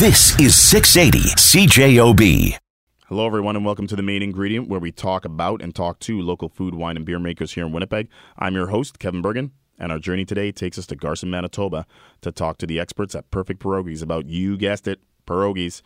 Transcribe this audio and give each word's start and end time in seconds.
This 0.00 0.36
is 0.40 0.56
680 0.56 1.20
CJOB. 1.36 2.58
Hello, 3.06 3.26
everyone, 3.26 3.54
and 3.54 3.64
welcome 3.64 3.86
to 3.86 3.94
the 3.94 4.02
main 4.02 4.24
ingredient 4.24 4.68
where 4.68 4.80
we 4.80 4.90
talk 4.90 5.24
about 5.24 5.62
and 5.62 5.72
talk 5.72 6.00
to 6.00 6.20
local 6.20 6.48
food, 6.48 6.74
wine, 6.74 6.96
and 6.96 7.06
beer 7.06 7.20
makers 7.20 7.52
here 7.52 7.64
in 7.64 7.70
Winnipeg. 7.70 8.08
I'm 8.36 8.56
your 8.56 8.66
host, 8.66 8.98
Kevin 8.98 9.22
Burgin, 9.22 9.52
and 9.78 9.92
our 9.92 10.00
journey 10.00 10.24
today 10.24 10.50
takes 10.50 10.78
us 10.78 10.86
to 10.86 10.96
Garson, 10.96 11.30
Manitoba 11.30 11.86
to 12.22 12.32
talk 12.32 12.58
to 12.58 12.66
the 12.66 12.80
experts 12.80 13.14
at 13.14 13.30
Perfect 13.30 13.62
Pierogies 13.62 14.02
about, 14.02 14.26
you 14.26 14.56
guessed 14.56 14.88
it, 14.88 14.98
pierogies. 15.28 15.80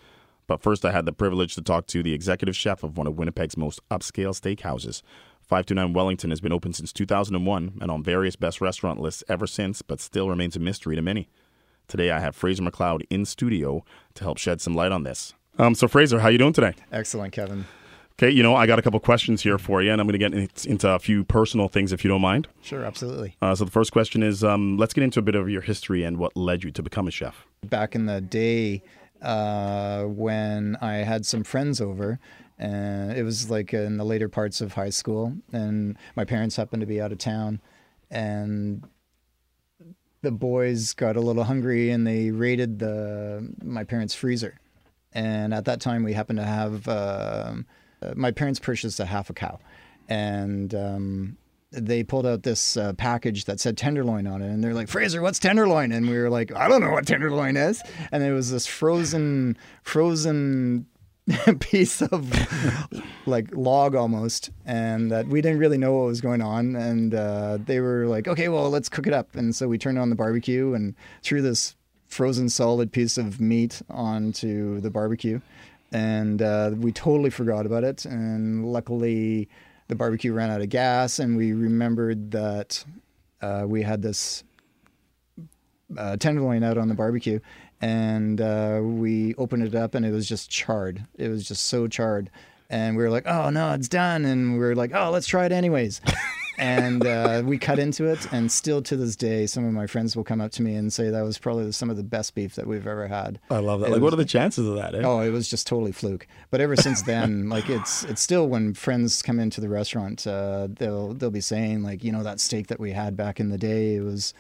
But 0.47 0.63
first, 0.63 0.87
I 0.87 0.93
had 0.93 1.05
the 1.05 1.13
privilege 1.13 1.55
to 1.57 1.61
talk 1.61 1.87
to 1.89 2.03
the 2.03 2.15
executive 2.15 2.57
chef 2.57 2.83
of 2.83 2.97
one 2.97 3.07
of 3.07 3.19
Winnipeg's 3.19 3.59
most 3.59 3.87
upscale 3.91 4.33
steakhouses. 4.33 5.03
529 5.43 5.93
Wellington 5.93 6.31
has 6.31 6.41
been 6.41 6.53
open 6.53 6.73
since 6.73 6.95
2001 6.95 7.77
and 7.79 7.91
on 7.91 8.03
various 8.03 8.37
best 8.37 8.63
restaurant 8.63 9.01
lists 9.01 9.23
ever 9.29 9.47
since, 9.47 9.83
but 9.83 10.01
still 10.01 10.31
remains 10.31 10.57
a 10.57 10.61
mystery 10.61 10.97
to 10.97 11.03
many. 11.03 11.29
Today, 11.89 12.11
I 12.11 12.21
have 12.21 12.37
Fraser 12.37 12.63
MacLeod 12.63 13.07
in 13.09 13.25
studio 13.25 13.83
to 14.13 14.23
help 14.23 14.37
shed 14.37 14.61
some 14.61 14.75
light 14.75 14.93
on 14.93 15.05
this. 15.05 15.33
Um, 15.59 15.75
so, 15.75 15.89
Fraser, 15.89 16.21
how 16.21 16.29
you 16.29 16.37
doing 16.37 16.53
today? 16.53 16.75
Excellent, 16.93 17.33
Kevin. 17.33 17.65
Okay, 18.13 18.31
you 18.31 18.43
know, 18.43 18.55
I 18.55 18.67
got 18.67 18.79
a 18.79 18.83
couple 18.83 19.01
questions 19.01 19.41
here 19.41 19.57
for 19.57 19.81
you, 19.81 19.91
and 19.91 19.99
I'm 19.99 20.07
going 20.07 20.19
to 20.21 20.45
get 20.45 20.67
into 20.67 20.89
a 20.91 20.99
few 20.99 21.25
personal 21.25 21.69
things 21.69 21.91
if 21.93 22.05
you 22.05 22.11
don't 22.11 22.21
mind. 22.21 22.47
Sure, 22.61 22.85
absolutely. 22.85 23.37
Uh, 23.41 23.55
so, 23.55 23.65
the 23.65 23.71
first 23.71 23.91
question 23.91 24.23
is 24.23 24.45
um, 24.45 24.77
let's 24.77 24.93
get 24.93 25.03
into 25.03 25.19
a 25.19 25.23
bit 25.23 25.35
of 25.35 25.49
your 25.49 25.63
history 25.63 26.05
and 26.05 26.19
what 26.19 26.37
led 26.37 26.63
you 26.63 26.71
to 26.73 26.83
become 26.83 27.09
a 27.09 27.11
chef. 27.11 27.47
Back 27.65 27.95
in 27.95 28.05
the 28.05 28.21
day, 28.21 28.83
uh, 29.23 30.03
when 30.05 30.77
I 30.83 30.97
had 30.97 31.25
some 31.25 31.43
friends 31.43 31.81
over, 31.81 32.19
and 32.59 33.13
it 33.13 33.23
was 33.23 33.51
like 33.51 33.73
in 33.73 33.97
the 33.97 34.05
later 34.05 34.29
parts 34.29 34.61
of 34.61 34.75
high 34.75 34.91
school, 34.91 35.33
and 35.55 35.97
my 36.17 36.27
parents 36.27 36.57
happened 36.57 36.81
to 36.81 36.87
be 36.87 37.01
out 37.01 37.13
of 37.13 37.19
town, 37.19 37.63
and 38.11 38.87
the 40.23 40.31
boys 40.31 40.95
got 40.95 41.17
a 41.17 41.21
little 41.21 41.45
hungry 41.45 41.91
and 41.91 42.07
they 42.07 42.31
raided 42.31 42.79
the 42.79 43.53
my 43.63 43.85
parents' 43.85 44.15
freezer. 44.15 44.59
And 45.13 45.55
at 45.55 45.65
that 45.65 45.81
time, 45.81 46.05
we 46.05 46.13
happened 46.13 46.39
to 46.39 46.45
have 46.45 46.87
uh, 46.87 47.55
my 48.15 48.31
parents 48.31 48.61
purchased 48.61 49.01
a 49.01 49.07
half 49.07 49.31
a 49.31 49.33
cow, 49.33 49.59
and 50.09 50.75
um, 50.75 51.37
they 51.71 52.03
pulled 52.03 52.27
out 52.27 52.43
this 52.43 52.77
uh, 52.77 52.93
package 52.93 53.47
that 53.47 53.61
said 53.61 53.77
tenderloin 53.77 54.27
on 54.27 54.43
it, 54.43 54.51
and 54.51 54.63
they're 54.63 54.75
like, 54.75 54.89
"Fraser, 54.89 55.23
what's 55.23 55.39
tenderloin?" 55.39 55.93
And 55.93 56.09
we 56.09 56.17
were 56.17 56.31
like, 56.31 56.55
"I 56.55 56.69
don't 56.69 56.81
know 56.81 56.91
what 56.91 57.07
tenderloin 57.07 57.57
is." 57.57 57.83
And 58.13 58.23
it 58.23 58.33
was 58.33 58.51
this 58.51 58.67
frozen, 58.67 59.57
frozen 59.83 60.87
piece 61.61 62.01
of 62.03 62.33
like 63.27 63.49
log 63.53 63.95
almost, 63.95 64.51
and 64.65 65.11
that 65.11 65.27
we 65.29 65.41
didn't 65.41 65.59
really 65.59 65.79
know 65.79 65.93
what 65.93 66.07
was 66.07 66.21
going 66.21 66.41
on. 66.41 66.77
And 66.77 67.15
uh, 67.15 67.59
they 67.65 67.81
were 67.81 68.07
like, 68.07 68.29
"Okay, 68.29 68.49
well, 68.49 68.71
let's 68.71 68.89
cook 68.89 69.07
it 69.07 69.13
up." 69.13 69.35
And 69.35 69.55
so 69.55 69.69
we 69.69 69.79
turned 69.79 69.99
on 69.99 70.11
the 70.11 70.17
barbecue 70.17 70.75
and 70.75 70.95
threw 71.23 71.43
this 71.43 71.75
frozen 72.07 72.49
solid 72.49 72.93
piece 72.93 73.19
of 73.19 73.41
meat 73.41 73.83
onto 73.91 74.81
the 74.81 74.91
barbecue, 74.91 75.41
and 75.93 76.41
uh, 76.41 76.73
we 76.77 76.93
totally 76.93 77.31
forgot 77.31 77.67
about 77.67 77.85
it. 77.85 78.05
And 78.05 78.65
luckily, 78.65 79.49
the 79.89 79.97
barbecue 79.97 80.33
ran 80.33 80.51
out 80.51 80.61
of 80.61 80.69
gas, 80.71 81.19
and 81.19 81.37
we 81.37 81.53
remembered 81.53 82.31
that 82.31 82.85
uh, 83.43 83.65
we 83.67 83.83
had 83.83 84.03
this 84.03 84.45
uh, 85.97 86.17
tenderloin 86.17 86.63
out 86.63 86.79
on 86.79 86.89
the 86.89 86.95
barbecue, 86.95 87.41
and 87.81 88.41
uh, 88.41 88.81
we 88.83 89.35
opened 89.37 89.63
it 89.63 89.75
up, 89.75 89.95
and 89.95 90.05
it 90.05 90.11
was 90.13 90.29
just 90.29 90.51
charred. 90.51 91.05
It 91.17 91.29
was 91.29 91.47
just 91.47 91.67
so 91.67 91.87
charred, 91.89 92.31
and 92.71 92.97
we 92.97 93.03
were 93.03 93.11
like, 93.11 93.27
"Oh 93.27 93.51
no, 93.51 93.73
it's 93.73 93.89
done!" 93.89 94.25
And 94.25 94.55
we 94.55 94.59
were 94.59 94.75
like, 94.75 94.93
"Oh, 94.95 95.11
let's 95.11 95.27
try 95.27 95.47
it 95.47 95.53
anyways." 95.53 96.01
and 96.59 97.07
uh, 97.07 97.43
we 97.45 97.57
cut 97.57 97.79
into 97.79 98.07
it, 98.07 98.31
and 98.33 98.51
still 98.51 98.83
to 98.83 98.97
this 98.97 99.15
day, 99.15 99.47
some 99.47 99.65
of 99.65 99.73
my 99.73 99.87
friends 99.87 100.17
will 100.17 100.25
come 100.25 100.41
up 100.41 100.51
to 100.53 100.63
me 100.63 100.75
and 100.75 100.93
say 100.93 101.09
that 101.09 101.23
was 101.23 101.39
probably 101.39 101.71
some 101.71 101.89
of 101.89 101.97
the 101.97 102.03
best 102.03 102.35
beef 102.35 102.57
that 102.57 102.67
we've 102.67 102.87
ever 102.87 103.07
had. 103.07 103.39
I 103.49 103.59
love 103.59 103.81
that. 103.81 103.87
It 103.87 103.91
like, 103.91 104.01
was- 104.01 104.03
what 104.03 104.13
are 104.13 104.17
the 104.17 104.25
chances 104.25 104.67
of 104.67 104.75
that? 104.75 104.95
Eh? 104.95 105.03
Oh, 105.05 105.21
it 105.21 105.31
was 105.31 105.49
just 105.49 105.67
totally 105.69 105.93
fluke. 105.93 106.27
But 106.51 106.61
ever 106.61 106.75
since 106.77 107.03
then, 107.13 107.49
like 107.49 107.71
it's 107.71 108.03
it's 108.05 108.21
still 108.21 108.49
when 108.49 108.75
friends 108.75 109.23
come 109.23 109.39
into 109.39 109.61
the 109.61 109.69
restaurant, 109.69 110.27
uh, 110.27 110.67
they'll 110.71 111.15
they'll 111.15 111.31
be 111.31 111.41
saying 111.41 111.83
like, 111.85 112.03
you 112.03 112.11
know, 112.13 112.25
that 112.25 112.41
steak 112.41 112.67
that 112.67 112.81
we 112.81 112.91
had 112.91 113.17
back 113.17 113.39
in 113.41 113.51
the 113.51 113.59
day 113.59 113.95
it 113.95 114.03
was 114.03 114.35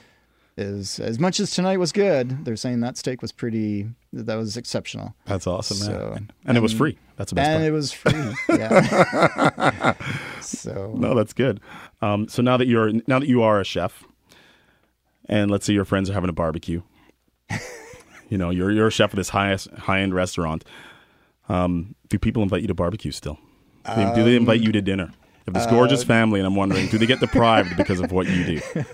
is 0.59 0.99
as 0.99 1.19
much 1.19 1.39
as 1.41 1.51
tonight 1.53 1.79
was 1.79 1.93
good. 1.93 2.45
They're 2.45 2.57
saying 2.57 2.81
that 2.81 2.97
steak 2.97 3.23
was 3.23 3.33
pretty 3.33 3.89
that 4.13 4.37
was 4.37 4.57
exceptional. 4.57 5.15
That's 5.25 5.47
awesome, 5.47 5.77
So- 5.77 6.11
man. 6.15 6.31
And 6.45 6.57
it 6.57 6.61
was 6.61 6.73
free. 6.73 6.99
That's 7.17 7.31
the 7.31 7.37
best 7.37 7.49
and 7.49 7.59
part. 7.61 7.69
it 7.69 7.73
was 7.73 7.93
free. 7.93 8.35
Yeah. 8.59 9.95
so 10.41 10.95
No, 10.97 11.15
that's 11.15 11.33
good. 11.33 11.61
Um, 12.03 12.29
so 12.29 12.43
now 12.43 12.57
that 12.57 12.67
you're 12.67 12.93
now 13.07 13.19
that 13.19 13.29
you 13.29 13.43
are 13.43 13.61
a 13.61 13.65
chef, 13.65 14.05
and 15.27 15.51
let's 15.51 15.65
say 15.67 15.73
your 15.73 15.85
friends 15.85 16.11
are 16.11 16.13
having 16.15 16.31
a 16.31 16.35
barbecue, 16.35 16.83
you 18.29 18.39
know, 18.39 18.51
you're 18.51 18.71
you're 18.71 18.89
a 18.89 18.93
chef 18.93 19.13
of 19.13 19.17
this 19.17 19.29
highest 19.31 19.71
high 19.73 20.01
end 20.01 20.15
restaurant. 20.15 20.65
Um, 21.49 21.95
do 22.09 22.19
people 22.19 22.43
invite 22.43 22.61
you 22.63 22.69
to 22.69 22.75
barbecue 22.75 23.11
still? 23.13 23.39
Do 23.87 23.95
they, 23.95 24.15
do 24.17 24.25
they 24.25 24.37
invite 24.37 24.61
you 24.61 24.71
to 24.73 24.83
dinner? 24.83 25.13
Have 25.47 25.55
this 25.55 25.67
gorgeous 25.67 26.05
family, 26.05 26.41
and 26.41 26.47
I'm 26.47 26.55
wondering, 26.57 26.89
do 26.89 26.99
they 26.99 27.07
get 27.07 27.21
deprived 27.21 27.75
because 27.79 28.01
of 28.01 28.13
what 28.13 28.27
you 28.29 28.45
do? 28.45 28.61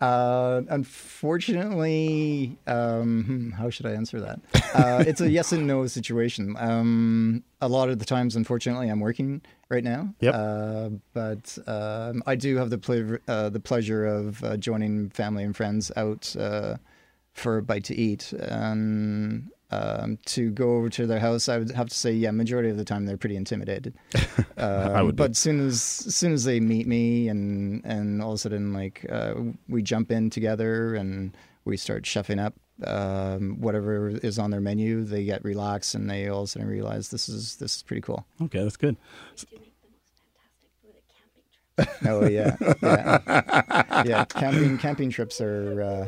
Uh, 0.00 0.62
unfortunately, 0.70 2.56
um, 2.66 3.24
hmm, 3.24 3.50
how 3.50 3.68
should 3.68 3.84
I 3.86 3.92
answer 3.92 4.20
that? 4.20 4.40
Uh, 4.74 5.04
it's 5.06 5.20
a 5.20 5.30
yes 5.38 5.52
and 5.52 5.66
no 5.66 5.86
situation. 5.86 6.56
Um, 6.58 7.44
a 7.60 7.68
lot 7.68 7.90
of 7.90 7.98
the 7.98 8.06
times, 8.06 8.34
unfortunately, 8.34 8.88
I'm 8.88 9.00
working 9.00 9.42
right 9.68 9.84
now. 9.84 10.14
Yep. 10.20 10.34
Uh, 10.34 10.88
but 11.12 11.58
um, 11.66 12.22
I 12.26 12.34
do 12.34 12.56
have 12.56 12.70
the 12.70 12.78
ple- 12.78 13.18
uh, 13.28 13.50
the 13.50 13.60
pleasure 13.60 14.06
of 14.06 14.42
uh, 14.42 14.56
joining 14.56 15.10
family 15.10 15.44
and 15.44 15.54
friends 15.54 15.92
out 15.96 16.34
uh, 16.36 16.76
for 17.34 17.58
a 17.58 17.62
bite 17.62 17.84
to 17.84 17.94
eat. 17.94 18.32
And 18.32 19.50
um, 19.70 20.18
to 20.26 20.50
go 20.50 20.76
over 20.76 20.88
to 20.90 21.06
their 21.06 21.20
house, 21.20 21.48
I 21.48 21.58
would 21.58 21.70
have 21.72 21.88
to 21.88 21.94
say, 21.94 22.12
yeah, 22.12 22.30
majority 22.30 22.70
of 22.70 22.76
the 22.76 22.84
time 22.84 23.06
they're 23.06 23.16
pretty 23.16 23.36
intimidated. 23.36 23.94
Uh, 24.56 24.92
I 24.94 25.02
would 25.02 25.16
but 25.16 25.30
as 25.30 25.38
soon 25.38 25.60
as 25.60 26.04
as 26.06 26.16
soon 26.16 26.32
as 26.32 26.44
they 26.44 26.60
meet 26.60 26.86
me 26.86 27.28
and 27.28 27.84
and 27.84 28.22
all 28.22 28.30
of 28.30 28.34
a 28.34 28.38
sudden 28.38 28.72
like 28.72 29.06
uh, 29.10 29.34
we 29.68 29.82
jump 29.82 30.10
in 30.10 30.30
together 30.30 30.94
and 30.94 31.36
we 31.64 31.76
start 31.76 32.04
chefing 32.04 32.42
up 32.42 32.54
um, 32.84 33.60
whatever 33.60 34.08
is 34.08 34.38
on 34.38 34.50
their 34.50 34.60
menu, 34.60 35.04
they 35.04 35.24
get 35.24 35.44
relaxed 35.44 35.94
and 35.94 36.08
they 36.08 36.28
all 36.28 36.40
of 36.40 36.44
a 36.44 36.48
sudden 36.48 36.68
realize 36.68 37.10
this 37.10 37.28
is 37.28 37.56
this 37.56 37.76
is 37.76 37.82
pretty 37.82 38.00
cool. 38.00 38.26
Okay, 38.42 38.62
that's 38.62 38.76
good. 38.76 38.96
Oh 42.04 42.26
yeah, 42.26 42.56
yeah, 42.82 44.02
yeah. 44.04 44.24
Camping 44.28 44.78
camping 44.78 45.10
trips 45.10 45.40
are 45.40 45.82
uh, 45.82 46.06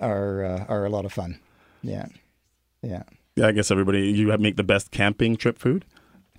are 0.00 0.44
uh, 0.44 0.64
are 0.68 0.86
a 0.86 0.90
lot 0.90 1.04
of 1.04 1.12
fun. 1.12 1.38
Yeah, 1.82 2.06
yeah. 2.82 3.02
Yeah, 3.36 3.46
I 3.46 3.52
guess 3.52 3.70
everybody 3.70 4.08
you 4.08 4.30
have 4.30 4.40
make 4.40 4.56
the 4.56 4.64
best 4.64 4.90
camping 4.90 5.36
trip 5.36 5.58
food. 5.58 5.84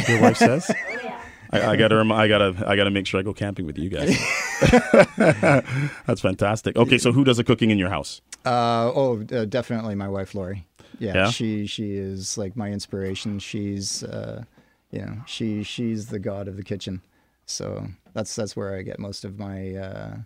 Your 0.07 0.21
wife 0.21 0.37
says. 0.37 0.69
I, 1.51 1.71
I 1.71 1.75
gotta, 1.77 1.95
rem- 1.95 2.11
I 2.11 2.27
gotta, 2.27 2.53
I 2.67 2.75
gotta 2.75 2.91
make 2.91 3.07
sure 3.07 3.19
I 3.19 3.23
go 3.23 3.33
camping 3.33 3.65
with 3.65 3.77
you 3.79 3.89
guys. 3.89 4.15
That's 5.17 6.21
fantastic. 6.21 6.75
Okay, 6.75 6.97
so 6.97 7.11
who 7.11 7.23
does 7.23 7.37
the 7.37 7.43
cooking 7.43 7.71
in 7.71 7.77
your 7.79 7.89
house? 7.89 8.21
Uh, 8.45 8.91
oh, 8.93 9.25
uh, 9.33 9.45
definitely 9.45 9.95
my 9.95 10.07
wife 10.07 10.35
Lori. 10.35 10.65
Yeah, 10.99 11.13
Yeah? 11.15 11.29
she 11.31 11.65
she 11.65 11.93
is 11.93 12.37
like 12.37 12.55
my 12.55 12.69
inspiration. 12.69 13.39
She's 13.39 14.03
uh, 14.03 14.43
you 14.91 14.99
know 14.99 15.17
she 15.25 15.63
she's 15.63 16.07
the 16.07 16.19
god 16.19 16.47
of 16.47 16.55
the 16.57 16.63
kitchen. 16.63 17.01
So 17.45 17.87
that's 18.13 18.35
that's 18.35 18.55
where 18.55 18.75
I 18.75 18.81
get 18.81 18.99
most 18.99 19.23
of 19.25 19.39
my 19.39 19.75
uh, 19.75 20.17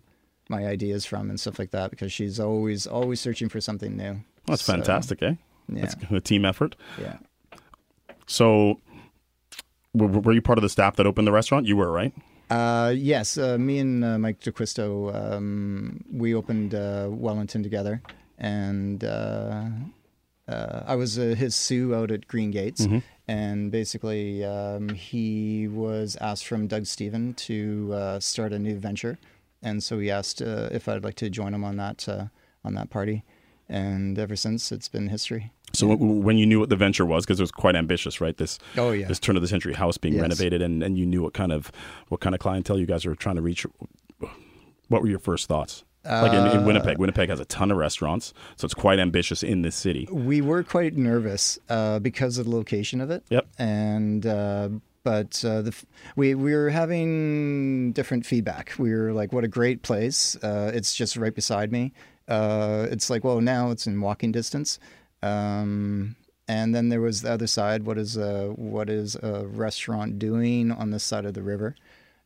my 0.49 0.65
ideas 0.65 1.05
from 1.05 1.29
and 1.29 1.39
stuff 1.39 1.57
like 1.59 1.71
that 1.71 1.91
because 1.91 2.11
she's 2.11 2.39
always 2.39 2.85
always 2.87 3.21
searching 3.21 3.49
for 3.49 3.61
something 3.61 3.95
new. 3.95 4.19
That's 4.45 4.63
So, 4.63 4.73
fantastic, 4.73 5.21
eh? 5.23 5.35
Yeah, 5.69 5.81
That's 5.81 5.95
a 6.11 6.19
team 6.21 6.45
effort. 6.45 6.75
yeah. 6.99 7.17
So, 8.25 8.79
were, 9.93 10.07
were 10.07 10.33
you 10.33 10.41
part 10.41 10.57
of 10.57 10.61
the 10.63 10.69
staff 10.69 10.95
that 10.95 11.05
opened 11.05 11.27
the 11.27 11.31
restaurant? 11.31 11.65
You 11.65 11.77
were, 11.77 11.91
right? 11.91 12.13
Uh, 12.49 12.93
yes, 12.95 13.37
uh, 13.37 13.57
me 13.57 13.79
and 13.79 14.03
uh, 14.03 14.17
Mike 14.17 14.39
DeQuisto, 14.39 15.13
um, 15.13 16.03
we 16.11 16.33
opened 16.35 16.73
uh, 16.75 17.07
Wellington 17.09 17.63
together, 17.63 18.01
and 18.37 19.03
uh, 19.03 19.65
uh, 20.47 20.83
I 20.85 20.95
was 20.95 21.17
uh, 21.17 21.35
his 21.37 21.55
sous 21.55 21.93
out 21.93 22.11
at 22.11 22.27
Green 22.27 22.51
Gates, 22.51 22.87
and 23.27 23.71
basically 23.71 24.43
um, 24.43 24.89
he 24.89 25.67
was 25.67 26.15
asked 26.21 26.45
from 26.45 26.67
Doug 26.67 26.85
Stephen 26.85 27.33
to 27.35 27.91
uh, 27.93 28.19
start 28.19 28.53
a 28.53 28.59
new 28.59 28.77
venture, 28.77 29.17
and 29.61 29.81
so 29.83 29.99
he 29.99 30.11
asked 30.11 30.41
uh, 30.41 30.69
if 30.71 30.87
I'd 30.87 31.03
like 31.03 31.15
to 31.15 31.29
join 31.29 31.53
him 31.53 31.63
on 31.63 31.77
that 31.77 32.07
uh, 32.07 32.25
on 32.63 32.73
that 32.75 32.89
party, 32.89 33.23
and 33.69 34.17
ever 34.19 34.35
since 34.35 34.71
it's 34.71 34.89
been 34.89 35.07
history. 35.07 35.51
So, 35.73 35.87
w- 35.89 36.13
when 36.21 36.37
you 36.37 36.45
knew 36.45 36.59
what 36.59 36.69
the 36.69 36.75
venture 36.75 37.05
was, 37.05 37.25
because 37.25 37.39
it 37.39 37.43
was 37.43 37.51
quite 37.51 37.75
ambitious, 37.75 38.21
right? 38.21 38.37
This, 38.37 38.59
Oh, 38.77 38.91
yeah. 38.91 39.07
this 39.07 39.19
turn 39.19 39.35
of 39.35 39.41
the 39.41 39.47
century 39.47 39.73
house 39.73 39.97
being 39.97 40.13
Yes. 40.15 40.21
renovated, 40.21 40.61
and, 40.61 40.83
and 40.83 40.97
you 40.97 41.05
knew 41.05 41.21
what 41.23 41.33
kind 41.33 41.51
of 41.51 41.71
what 42.09 42.19
kind 42.21 42.35
of 42.35 42.39
clientele 42.39 42.77
you 42.77 42.85
guys 42.85 43.05
were 43.05 43.15
trying 43.15 43.37
to 43.37 43.41
reach. 43.41 43.65
What 44.89 45.01
were 45.01 45.07
your 45.09 45.19
first 45.19 45.47
thoughts? 45.47 45.83
like 46.05 46.33
in, 46.33 46.59
in 46.59 46.65
Winnipeg, 46.65 46.97
Winnipeg 46.97 47.29
has 47.29 47.39
a 47.39 47.45
ton 47.45 47.71
of 47.71 47.77
restaurants, 47.77 48.33
so 48.57 48.65
it's 48.65 48.73
quite 48.73 48.99
ambitious 48.99 49.41
in 49.41 49.61
this 49.61 49.73
city. 49.73 50.05
We 50.11 50.41
were 50.41 50.61
quite 50.61 50.97
nervous 50.97 51.57
uh, 51.69 51.99
because 51.99 52.37
of 52.37 52.43
the 52.45 52.51
location 52.51 52.99
of 52.99 53.09
it. 53.09 53.23
Yep. 53.29 53.47
And 53.57 54.25
uh, 54.25 54.67
but 55.05 55.43
uh, 55.45 55.61
the 55.61 55.69
f- 55.69 55.85
we 56.17 56.35
we 56.35 56.53
were 56.53 56.69
having 56.71 57.93
different 57.93 58.25
feedback. 58.25 58.73
We 58.77 58.93
were 58.93 59.13
like, 59.13 59.31
"What 59.31 59.45
a 59.45 59.47
great 59.47 59.81
place! 59.81 60.35
Uh, 60.43 60.71
it's 60.73 60.93
just 60.93 61.15
right 61.15 61.33
beside 61.33 61.71
me. 61.71 61.93
Uh, 62.27 62.87
it's 62.89 63.09
like, 63.09 63.23
well, 63.23 63.41
now 63.41 63.71
it's 63.71 63.87
in 63.87 63.99
walking 64.01 64.31
distance." 64.31 64.79
Um, 65.21 66.15
and 66.47 66.75
then 66.75 66.89
there 66.89 67.01
was 67.01 67.21
the 67.21 67.31
other 67.31 67.47
side. 67.47 67.83
What 67.83 67.97
is 67.97 68.17
a 68.17 68.47
what 68.55 68.89
is 68.89 69.15
a 69.15 69.45
restaurant 69.47 70.19
doing 70.19 70.71
on 70.71 70.91
this 70.91 71.03
side 71.03 71.25
of 71.25 71.33
the 71.33 71.41
river? 71.43 71.75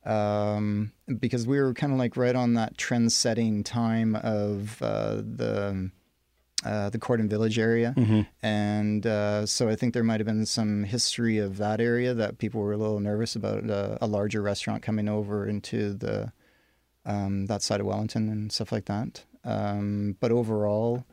Um, 0.06 0.94
because 1.20 1.46
we 1.46 1.60
were 1.60 1.74
kind 1.74 1.92
of 1.92 2.00
like 2.00 2.16
right 2.16 2.36
on 2.36 2.54
that 2.54 2.78
trend-setting 2.78 3.64
time 3.64 4.16
of 4.16 4.82
uh, 4.82 5.16
the 5.16 5.92
uh, 6.66 6.90
the 6.90 6.98
Cordon 6.98 7.30
Village 7.30 7.60
area, 7.60 7.94
and 8.42 9.06
uh, 9.06 9.46
so 9.46 9.70
I 9.70 9.76
think 9.76 9.94
there 9.94 10.04
might 10.04 10.20
have 10.20 10.26
been 10.26 10.46
some 10.46 10.86
history 10.86 11.38
of 11.38 11.58
that 11.58 11.80
area 11.80 12.14
that 12.16 12.40
people 12.40 12.62
were 12.62 12.74
a 12.74 12.78
little 12.78 13.00
nervous 13.00 13.36
about 13.36 13.70
uh, 13.70 13.98
a 14.02 14.08
larger 14.08 14.42
restaurant 14.42 14.82
coming 14.82 15.08
over 15.08 15.46
into 15.48 15.94
the 15.94 16.32
um, 17.06 17.46
that 17.46 17.62
side 17.62 17.80
of 17.80 17.86
Wellington 17.86 18.30
and 18.30 18.52
stuff 18.52 18.72
like 18.72 18.86
that. 18.86 19.24
Um, 19.48 20.18
but 20.20 20.32
overall, 20.32 21.06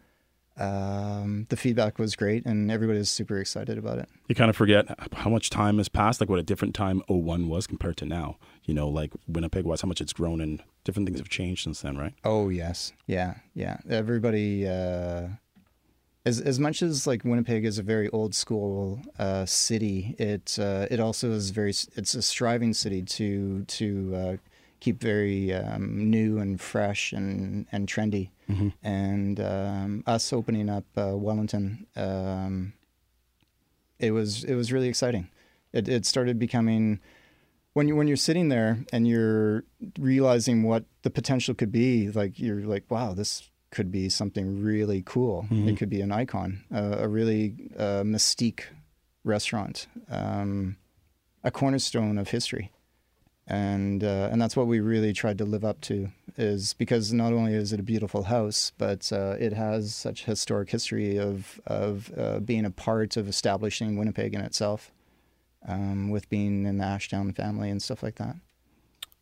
um, 0.57 1.47
the 1.49 1.57
feedback 1.57 1.99
was 1.99 2.15
great, 2.17 2.45
and 2.47 2.71
everybody 2.71 2.99
was 2.99 3.11
super 3.11 3.39
excited 3.39 3.79
about 3.79 3.99
it. 3.99 4.09
You 4.29 4.35
kind 4.35 4.51
of 4.51 4.57
forget 4.57 4.87
how 5.13 5.31
much 5.31 5.51
time 5.51 5.79
has 5.79 5.89
passed, 5.89 6.21
like 6.21 6.29
what 6.29 6.39
a 6.39 6.43
different 6.43 6.75
time 6.75 7.03
01 7.09 7.49
was 7.49 7.67
compared 7.67 7.97
to 7.99 8.05
now. 8.05 8.37
You 8.65 8.75
know, 8.75 8.89
like 8.89 9.13
Winnipeg 9.27 9.65
was, 9.65 9.81
how 9.81 9.89
much 9.89 10.01
it's 10.01 10.13
grown, 10.13 10.41
and 10.41 10.63
different 10.85 11.07
things 11.07 11.19
have 11.19 11.29
changed 11.29 11.65
since 11.65 11.81
then, 11.81 11.97
right? 11.97 12.15
Oh 12.25 12.49
yes, 12.49 12.93
yeah, 13.07 13.35
yeah. 13.55 13.79
Everybody, 13.89 14.67
uh, 14.67 15.29
as 16.25 16.41
as 16.41 16.61
much 16.61 16.83
as 16.83 17.07
like 17.07 17.25
Winnipeg 17.25 17.65
is 17.65 17.79
a 17.79 17.83
very 17.83 18.09
old 18.11 18.35
school 18.35 19.01
uh, 19.19 19.47
city, 19.47 20.15
it 20.19 20.57
uh, 20.61 20.87
it 20.91 21.01
also 21.01 21.33
is 21.33 21.51
very. 21.51 21.71
It's 21.71 22.15
a 22.15 22.23
striving 22.23 22.75
city 22.75 23.03
to 23.03 23.65
to 23.65 24.15
uh, 24.15 24.37
keep 24.85 25.01
very 25.01 25.53
um, 25.55 26.11
new 26.11 26.39
and 26.39 26.61
fresh 26.61 27.13
and 27.13 27.67
and 27.73 27.89
trendy. 27.89 28.29
And 28.83 29.41
um, 29.41 30.05
us 30.07 30.33
opening 30.33 30.69
up 30.69 30.85
uh, 30.97 31.17
Wellington, 31.17 31.87
um, 31.97 32.75
it 33.99 34.11
was 34.11 34.45
it 34.45 34.55
was 34.55 34.71
really 34.73 34.89
exciting. 34.89 35.29
It 35.73 35.89
it 35.89 36.05
started 36.07 36.39
becoming 36.39 37.01
when 37.73 37.89
you 37.89 37.97
when 37.97 38.07
you're 38.09 38.19
sitting 38.29 38.51
there 38.51 38.85
and 38.93 39.09
you're 39.09 39.65
realizing 39.99 40.63
what 40.63 40.85
the 41.03 41.11
potential 41.11 41.55
could 41.55 41.73
be, 41.73 42.11
like 42.11 42.39
you're 42.39 42.63
like, 42.75 42.85
wow, 42.91 43.15
this 43.15 43.51
could 43.71 43.91
be 43.91 44.09
something 44.09 44.63
really 44.63 45.03
cool. 45.05 45.47
It 45.51 45.77
could 45.79 45.91
be 45.91 46.01
an 46.03 46.13
icon, 46.13 46.65
uh, 46.73 46.97
a 47.01 47.09
really 47.09 47.55
uh, 47.77 48.05
mystique 48.05 48.63
restaurant, 49.25 49.89
um, 50.11 50.77
a 51.43 51.51
cornerstone 51.51 52.19
of 52.19 52.29
history, 52.29 52.71
and 53.47 54.03
uh, 54.03 54.29
and 54.31 54.41
that's 54.41 54.57
what 54.57 54.67
we 54.67 54.81
really 54.81 55.13
tried 55.13 55.39
to 55.39 55.45
live 55.45 55.65
up 55.65 55.81
to. 55.83 56.09
Is 56.37 56.73
because 56.75 57.13
not 57.13 57.33
only 57.33 57.55
is 57.55 57.73
it 57.73 57.81
a 57.81 57.85
beautiful 57.85 58.25
house, 58.25 58.73
but 58.79 59.13
uh, 59.13 59.37
it 59.39 59.53
has 59.53 59.95
such 59.95 60.25
historic 60.25 60.71
history 60.71 61.19
of 61.19 61.61
of 61.67 62.11
uh, 62.17 62.41
being 62.41 62.65
a 62.65 62.71
part 62.71 63.17
of 63.17 63.29
establishing 63.29 63.97
Winnipeg 63.97 64.35
in 64.35 64.41
itself 64.41 64.91
um, 65.67 66.11
with 66.11 66.29
being 66.31 66.67
in 66.67 66.79
the 66.79 66.85
Ashdown 66.85 67.33
family 67.33 67.71
and 67.71 67.83
stuff 67.83 68.03
like 68.03 68.17
that. 68.17 68.37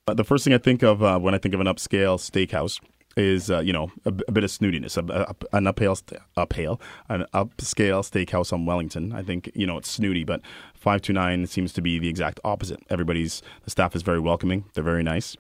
The 0.07 0.25
first 0.25 0.45
thing 0.45 0.53
I 0.53 0.59
think 0.59 0.83
of 0.83 1.03
uh, 1.03 1.19
when 1.19 1.35
I 1.35 1.39
think 1.39 1.55
of 1.55 1.61
an 1.61 1.67
upscale 1.67 2.19
steakhouse 2.19 2.81
is, 3.17 3.50
uh, 3.50 3.61
you 3.61 3.73
know, 3.73 3.91
a 4.05 4.11
bit 4.11 4.44
of 4.44 4.50
snootiness, 4.50 4.97
a, 4.97 5.23
a, 5.23 5.56
an 5.56 5.64
upscale, 5.64 6.81
an 7.09 7.26
upscale 7.35 8.03
steakhouse 8.03 8.53
on 8.53 8.67
Wellington. 8.67 9.12
I 9.12 9.23
think, 9.23 9.50
you 9.55 9.67
know, 9.67 9.79
it's 9.79 9.91
snooty, 9.91 10.25
but 10.25 10.41
529 10.75 11.47
seems 11.47 11.73
to 11.75 11.82
be 11.82 11.99
the 11.99 12.09
exact 12.09 12.41
opposite. 12.44 12.81
Everybody's, 12.91 13.43
the 13.64 13.70
staff 13.70 13.94
is 13.94 14.03
very 14.03 14.20
welcoming. 14.20 14.64
They're 14.75 14.85
very 14.85 15.03
nice. 15.03 15.37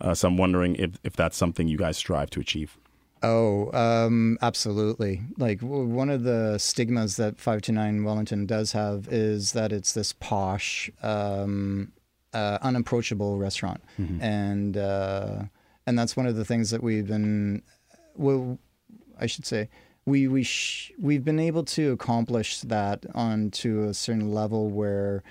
Uh, 0.00 0.14
so 0.14 0.28
I'm 0.28 0.36
wondering 0.36 0.76
if, 0.76 0.98
if 1.04 1.16
that's 1.16 1.36
something 1.36 1.68
you 1.68 1.78
guys 1.78 1.96
strive 1.96 2.30
to 2.30 2.40
achieve. 2.40 2.76
Oh, 3.22 3.72
um, 3.72 4.38
absolutely. 4.42 5.22
Like 5.38 5.60
w- 5.60 5.84
one 5.84 6.10
of 6.10 6.22
the 6.22 6.58
stigmas 6.58 7.16
that 7.16 7.38
529 7.38 8.04
Wellington 8.04 8.46
does 8.46 8.72
have 8.72 9.08
is 9.08 9.52
that 9.52 9.72
it's 9.72 9.92
this 9.92 10.12
posh, 10.12 10.90
um, 11.02 11.92
uh, 12.34 12.58
unapproachable 12.60 13.38
restaurant. 13.38 13.82
And, 14.20 14.76
uh, 14.76 15.44
and 15.86 15.98
that's 15.98 16.16
one 16.16 16.26
of 16.26 16.36
the 16.36 16.44
things 16.44 16.70
that 16.70 16.82
we've 16.82 17.06
been, 17.06 17.62
well, 18.14 18.58
I 19.18 19.26
should 19.26 19.46
say, 19.46 19.68
we, 20.04 20.28
we 20.28 20.42
sh- 20.42 20.92
we've 20.98 21.24
been 21.24 21.40
able 21.40 21.64
to 21.64 21.92
accomplish 21.92 22.60
that 22.60 23.04
on 23.14 23.50
to 23.52 23.84
a 23.84 23.94
certain 23.94 24.32
level 24.32 24.68
where 24.68 25.22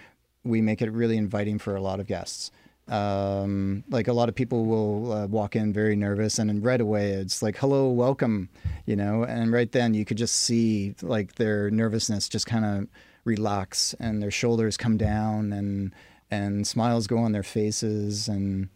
we 0.44 0.62
make 0.62 0.82
it 0.82 0.92
really 0.92 1.18
inviting 1.18 1.60
for 1.60 1.76
a 1.76 1.82
lot 1.82 2.00
of 2.00 2.08
guests. 2.08 2.52
Um, 2.88 3.84
like 3.90 4.08
a 4.08 4.14
lot 4.14 4.30
of 4.30 4.36
people 4.36 4.66
will 4.66 5.12
uh, 5.12 5.28
walk 5.28 5.56
in 5.56 5.74
very 5.74 5.96
nervous, 5.96 6.38
and 6.38 6.64
right 6.64 6.80
away 6.80 7.14
it's 7.14 7.42
like, 7.42 7.58
"Hello, 7.58 7.90
welcome," 7.90 8.50
you 8.86 8.96
know. 8.96 9.24
And 9.24 9.52
right 9.52 9.72
then 9.72 9.96
you 9.96 10.06
could 10.06 10.18
just 10.18 10.36
see 10.36 10.94
like 11.02 11.36
their 11.36 11.72
nervousness 11.72 12.30
just 12.30 12.46
kind 12.46 12.64
of 12.64 12.88
relax, 13.24 13.96
and 14.00 14.22
their 14.22 14.30
shoulders 14.30 14.78
come 14.78 14.98
down, 14.98 15.52
and 15.52 15.96
and 16.30 16.68
smiles 16.68 17.08
go 17.08 17.18
on 17.18 17.32
their 17.32 17.42
faces, 17.42 18.28
and 18.28 18.70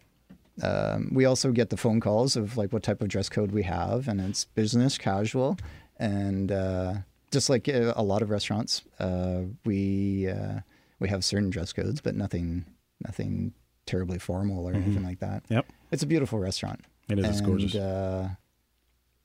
um, 0.62 1.10
we 1.12 1.24
also 1.24 1.52
get 1.52 1.70
the 1.70 1.76
phone 1.76 2.00
calls 2.00 2.36
of 2.36 2.56
like 2.56 2.72
what 2.72 2.82
type 2.82 3.00
of 3.02 3.08
dress 3.08 3.28
code 3.28 3.52
we 3.52 3.62
have, 3.62 4.08
and 4.08 4.20
it's 4.20 4.44
business 4.44 4.98
casual, 4.98 5.58
and 5.98 6.52
uh, 6.52 6.94
just 7.30 7.48
like 7.48 7.68
uh, 7.68 7.92
a 7.96 8.02
lot 8.02 8.22
of 8.22 8.30
restaurants, 8.30 8.82
uh, 8.98 9.42
we 9.64 10.28
uh, 10.28 10.60
we 10.98 11.08
have 11.08 11.24
certain 11.24 11.50
dress 11.50 11.72
codes, 11.72 12.00
but 12.00 12.14
nothing 12.14 12.64
nothing 13.04 13.52
terribly 13.86 14.18
formal 14.18 14.68
or 14.68 14.72
anything 14.72 15.02
like 15.04 15.18
that. 15.20 15.44
Yep. 15.48 15.66
It's 15.90 16.02
a 16.02 16.06
beautiful 16.06 16.38
restaurant. 16.38 16.84
It 17.08 17.18
is. 17.18 17.26
It's 17.26 17.40
gorgeous. 17.40 17.74
Uh, 17.74 18.30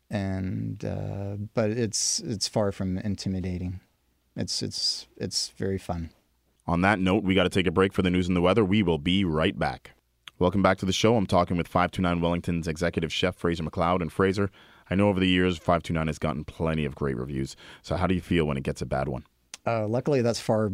and 0.09 0.83
uh, 0.83 1.35
but 1.53 1.71
it's 1.71 2.19
it's 2.19 2.47
far 2.47 2.71
from 2.71 2.97
intimidating. 2.97 3.79
It's 4.35 4.61
it's 4.61 5.07
it's 5.17 5.49
very 5.57 5.77
fun. 5.77 6.11
On 6.67 6.81
that 6.81 6.99
note, 6.99 7.23
we 7.23 7.35
got 7.35 7.43
to 7.43 7.49
take 7.49 7.67
a 7.67 7.71
break 7.71 7.93
for 7.93 8.01
the 8.01 8.09
news 8.09 8.27
and 8.27 8.35
the 8.35 8.41
weather. 8.41 8.65
We 8.65 8.81
will 8.81 8.97
be 8.97 9.23
right 9.23 9.57
back. 9.57 9.91
Welcome 10.37 10.61
back 10.61 10.77
to 10.79 10.85
the 10.85 10.91
show. 10.91 11.15
I'm 11.15 11.27
talking 11.27 11.55
with 11.55 11.65
529 11.65 12.19
Wellington's 12.19 12.67
executive 12.67 13.13
chef, 13.13 13.35
Fraser 13.35 13.63
MacLeod. 13.63 14.01
And 14.01 14.11
Fraser, 14.11 14.51
I 14.89 14.95
know 14.95 15.07
over 15.07 15.17
the 15.17 15.29
years, 15.29 15.57
529 15.57 16.07
has 16.07 16.19
gotten 16.19 16.43
plenty 16.43 16.83
of 16.83 16.93
great 16.93 17.15
reviews. 17.15 17.55
So, 17.81 17.95
how 17.95 18.05
do 18.05 18.13
you 18.13 18.19
feel 18.19 18.43
when 18.43 18.57
it 18.57 18.63
gets 18.63 18.81
a 18.81 18.85
bad 18.85 19.07
one? 19.07 19.23
Uh, 19.65 19.87
luckily, 19.87 20.21
that's 20.21 20.41
far 20.41 20.73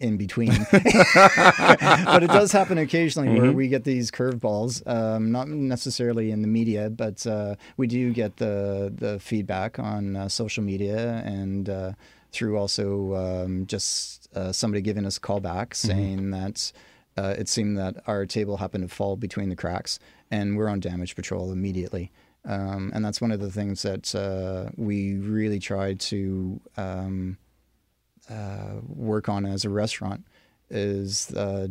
in 0.00 0.18
between. 0.18 0.50
but 0.70 2.22
it 2.22 2.26
does 2.26 2.52
happen 2.52 2.76
occasionally 2.76 3.40
where 3.40 3.52
we 3.52 3.68
get 3.68 3.84
these 3.84 4.10
curveballs, 4.10 4.86
um, 4.86 5.32
not 5.32 5.48
necessarily 5.48 6.30
in 6.30 6.42
the 6.42 6.48
media, 6.48 6.90
but 6.90 7.26
uh, 7.26 7.54
we 7.78 7.86
do 7.86 8.12
get 8.12 8.36
the 8.36 8.92
the 8.94 9.18
feedback 9.18 9.78
on 9.78 10.14
uh, 10.14 10.28
social 10.28 10.62
media 10.62 11.22
and 11.24 11.70
uh, 11.70 11.92
through 12.32 12.58
also 12.58 13.14
um, 13.14 13.66
just 13.66 14.28
uh, 14.36 14.52
somebody 14.52 14.82
giving 14.82 15.06
us 15.06 15.16
a 15.16 15.20
call 15.20 15.40
back 15.40 15.74
saying 15.74 16.32
that. 16.32 16.70
Uh, 17.16 17.34
it 17.36 17.48
seemed 17.48 17.76
that 17.78 17.96
our 18.06 18.24
table 18.26 18.56
happened 18.58 18.88
to 18.88 18.94
fall 18.94 19.16
between 19.16 19.48
the 19.48 19.56
cracks, 19.56 19.98
and 20.30 20.56
we're 20.56 20.68
on 20.68 20.80
damage 20.80 21.16
patrol 21.16 21.52
immediately. 21.52 22.10
Um, 22.44 22.90
and 22.94 23.04
that's 23.04 23.20
one 23.20 23.32
of 23.32 23.40
the 23.40 23.50
things 23.50 23.82
that 23.82 24.14
uh, 24.14 24.70
we 24.76 25.16
really 25.16 25.58
try 25.58 25.94
to 25.94 26.60
um, 26.76 27.36
uh, 28.30 28.76
work 28.86 29.28
on 29.28 29.44
as 29.44 29.64
a 29.64 29.70
restaurant 29.70 30.24
is 30.70 31.30
uh, 31.32 31.68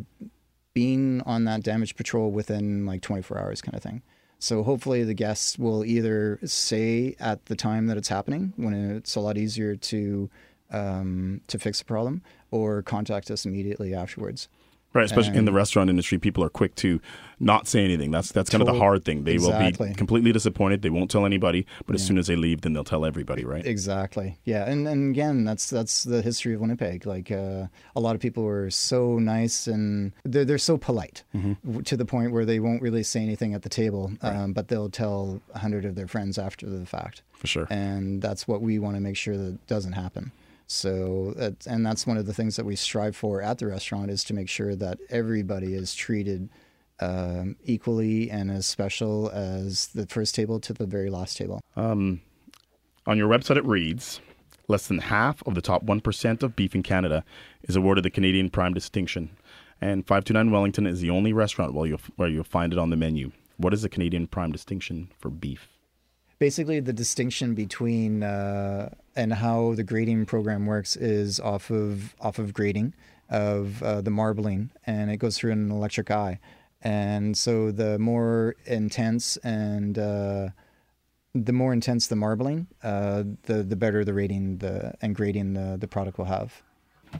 being 0.73 1.21
on 1.25 1.45
that 1.45 1.63
damage 1.63 1.95
patrol 1.95 2.31
within 2.31 2.85
like 2.85 3.01
24 3.01 3.39
hours 3.39 3.61
kind 3.61 3.75
of 3.75 3.81
thing. 3.81 4.03
So 4.39 4.63
hopefully 4.63 5.03
the 5.03 5.13
guests 5.13 5.57
will 5.59 5.83
either 5.83 6.39
say 6.45 7.15
at 7.19 7.45
the 7.47 7.55
time 7.55 7.87
that 7.87 7.97
it's 7.97 8.07
happening 8.07 8.53
when 8.55 8.73
it's 8.73 9.15
a 9.15 9.19
lot 9.19 9.37
easier 9.37 9.75
to 9.75 10.29
um, 10.71 11.41
to 11.47 11.57
fix 11.57 11.79
the 11.79 11.85
problem, 11.85 12.21
or 12.51 12.83
contact 12.83 13.31
us 13.31 13.43
immediately 13.43 13.95
afterwards. 13.95 14.47
Right, 14.91 15.05
especially 15.05 15.37
in 15.37 15.45
the 15.45 15.51
restaurant 15.51 15.89
industry, 15.89 16.17
people 16.17 16.43
are 16.43 16.49
quick 16.49 16.73
to 16.75 16.99
not 17.39 17.67
say 17.67 17.83
anything. 17.85 18.09
That's 18.09 18.31
that's 18.31 18.49
kind 18.49 18.61
of 18.61 18.67
the 18.67 18.79
hard 18.79 19.05
thing. 19.05 19.23
They 19.23 19.37
will 19.37 19.57
be 19.57 19.71
completely 19.93 20.31
disappointed. 20.31 20.81
They 20.81 20.89
won't 20.89 21.11
tell 21.11 21.27
anybody, 21.27 21.67
but 21.85 21.95
as 21.95 22.05
soon 22.05 22.17
as 22.17 22.25
they 22.25 22.35
leave, 22.35 22.61
then 22.61 22.73
they'll 22.73 22.83
tell 22.83 23.05
everybody. 23.05 23.45
Right? 23.45 23.65
Exactly. 23.65 24.39
Yeah, 24.45 24.67
and 24.69 24.87
and 24.87 25.11
again, 25.11 25.43
that's 25.45 25.69
that's 25.69 26.03
the 26.03 26.23
history 26.23 26.55
of 26.55 26.61
Winnipeg. 26.61 27.05
Like 27.05 27.31
uh, 27.31 27.67
a 27.95 27.99
lot 27.99 28.15
of 28.15 28.21
people 28.21 28.43
were 28.43 28.71
so 28.71 29.19
nice 29.19 29.67
and 29.67 30.11
they're 30.23 30.43
they're 30.43 30.57
so 30.57 30.77
polite 30.77 31.23
w- 31.33 31.83
to 31.83 31.95
the 31.95 32.05
point 32.05 32.31
where 32.31 32.45
they 32.45 32.59
won't 32.59 32.81
really 32.81 33.03
say 33.03 33.21
anything 33.21 33.53
at 33.53 33.61
the 33.61 33.69
table, 33.69 34.11
um, 34.23 34.53
but 34.53 34.69
they'll 34.69 34.89
tell 34.89 35.39
a 35.53 35.59
hundred 35.59 35.85
of 35.85 35.93
their 35.93 36.07
friends 36.07 36.39
after 36.39 36.67
the 36.67 36.85
fact. 36.85 37.21
For 37.33 37.47
sure. 37.47 37.67
And 37.69 38.21
that's 38.21 38.47
what 38.47 38.61
we 38.61 38.79
want 38.79 38.95
to 38.95 39.01
make 39.01 39.15
sure 39.15 39.37
that 39.37 39.67
doesn't 39.67 39.93
happen. 39.93 40.31
So, 40.71 41.33
that, 41.35 41.65
and 41.65 41.83
that's 41.83 42.05
one 42.05 42.17
of 42.17 42.27
the 42.27 42.33
things 42.33 42.55
that 42.55 42.65
we 42.65 42.75
strive 42.75 43.15
for 43.15 43.41
at 43.41 43.57
the 43.57 43.65
restaurant 43.65 44.11
is 44.11 44.23
to 44.25 44.35
make 44.35 44.47
sure 44.47 44.75
that 44.75 44.99
everybody 45.09 45.73
is 45.73 45.95
treated 45.95 46.49
um, 46.99 47.55
equally 47.63 48.29
and 48.29 48.51
as 48.51 48.67
special 48.67 49.31
as 49.31 49.87
the 49.87 50.05
first 50.05 50.35
table 50.35 50.59
to 50.59 50.71
the 50.71 50.85
very 50.85 51.09
last 51.09 51.37
table. 51.37 51.59
On 51.75 52.21
your 53.07 53.27
website, 53.27 53.57
it 53.57 53.65
reads 53.65 54.21
less 54.67 54.85
than 54.85 54.99
half 54.99 55.41
of 55.47 55.55
the 55.55 55.61
top 55.61 55.83
1% 55.83 56.43
of 56.43 56.55
beef 56.55 56.75
in 56.75 56.83
Canada 56.83 57.23
is 57.63 57.75
awarded 57.75 58.05
the 58.05 58.11
Canadian 58.11 58.51
Prime 58.51 58.75
distinction. 58.75 59.31
And 59.81 60.05
529 60.05 60.51
Wellington 60.51 60.85
is 60.85 61.01
the 61.01 61.09
only 61.09 61.33
restaurant 61.33 61.73
where 61.73 61.87
you'll, 61.87 62.01
where 62.15 62.29
you'll 62.29 62.43
find 62.43 62.73
it 62.73 62.77
on 62.77 62.91
the 62.91 62.95
menu. 62.95 63.31
What 63.57 63.73
is 63.73 63.81
the 63.81 63.89
Canadian 63.89 64.27
Prime 64.27 64.51
distinction 64.51 65.09
for 65.17 65.31
beef? 65.31 65.67
basically 66.39 66.79
the 66.79 66.93
distinction 66.93 67.53
between 67.53 68.23
uh, 68.23 68.89
and 69.19 69.33
how 69.33 69.75
the 69.75 69.83
grading 69.83 70.25
program 70.25 70.65
works 70.65 70.95
is 70.95 71.39
off 71.41 71.69
of 71.69 72.15
off 72.21 72.39
of 72.39 72.53
grading 72.53 72.93
of 73.29 73.83
uh, 73.83 73.99
the 74.01 74.09
marbling, 74.09 74.71
and 74.85 75.11
it 75.11 75.17
goes 75.17 75.37
through 75.37 75.51
an 75.51 75.69
electric 75.69 76.09
eye, 76.09 76.39
and 76.81 77.37
so 77.37 77.69
the 77.69 77.99
more 77.99 78.55
intense 78.65 79.35
and 79.37 79.99
uh, 79.99 80.47
the 81.35 81.51
more 81.51 81.73
intense 81.73 82.07
the 82.07 82.15
marbling, 82.15 82.67
uh, 82.81 83.23
the 83.43 83.61
the 83.61 83.75
better 83.75 84.05
the 84.05 84.13
rating 84.13 84.57
the 84.59 84.93
and 85.01 85.15
grading 85.15 85.53
the, 85.53 85.77
the 85.77 85.87
product 85.87 86.17
will 86.17 86.25
have. 86.25 86.63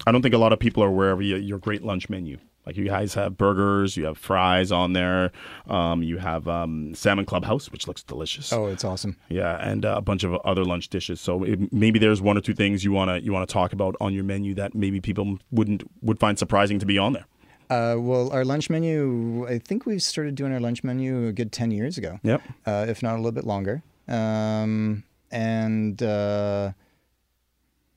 I 0.08 0.12
don't 0.14 0.22
think 0.22 0.36
a 0.36 0.38
lot 0.38 0.54
of 0.54 0.60
people 0.60 0.84
are 0.84 0.88
aware 0.88 1.12
of 1.12 1.22
your, 1.22 1.40
your 1.40 1.60
great 1.60 1.84
lunch 1.84 2.10
menu. 2.10 2.38
Like 2.70 2.78
you 2.78 2.86
guys 2.86 3.16
have 3.16 3.36
burgers, 3.36 3.98
you 3.98 4.06
have 4.06 4.16
fries 4.16 4.72
on 4.72 4.94
there, 4.94 5.32
um, 5.68 6.04
you 6.04 6.20
have 6.20 6.48
um, 6.48 6.94
salmon 6.94 7.26
clubhouse, 7.26 7.72
which 7.72 7.88
looks 7.88 8.04
delicious. 8.04 8.54
Oh, 8.54 8.68
it's 8.68 8.84
awesome. 8.84 9.18
Yeah, 9.28 9.58
and 9.58 9.84
uh, 9.84 9.96
a 9.98 10.02
bunch 10.02 10.24
of 10.24 10.36
other 10.46 10.64
lunch 10.64 10.90
dishes. 10.90 11.20
So 11.20 11.44
it, 11.44 11.74
maybe 11.74 11.98
there's 11.98 12.22
one 12.22 12.38
or 12.38 12.42
two 12.42 12.54
things 12.54 12.84
you 12.84 12.92
wanna 12.92 13.18
you 13.18 13.34
wanna 13.34 13.48
talk 13.48 13.74
about 13.74 13.96
on 14.00 14.14
your 14.14 14.24
menu 14.24 14.54
that 14.54 14.76
maybe 14.76 15.02
people 15.02 15.40
wouldn't 15.50 15.82
would 16.04 16.20
find 16.20 16.38
surprising 16.38 16.78
to 16.78 16.86
be 16.86 17.00
on 17.00 17.14
there. 17.14 17.26
Uh, 17.72 17.96
well, 17.98 18.30
our 18.32 18.46
lunch 18.46 18.70
menu, 18.70 19.48
I 19.48 19.58
think 19.58 19.88
we 19.88 19.98
started 19.98 20.36
doing 20.36 20.54
our 20.54 20.60
lunch 20.60 20.84
menu 20.84 21.26
a 21.26 21.32
good 21.32 21.52
10 21.52 21.72
years 21.72 21.98
ago. 21.98 22.20
Yep. 22.22 22.44
Uh, 22.68 22.86
if 22.88 23.02
not 23.02 23.14
a 23.14 23.18
little 23.18 23.32
bit 23.32 23.46
longer. 23.46 23.82
Um, 24.08 25.04
and 25.32 26.02
uh, 26.04 26.74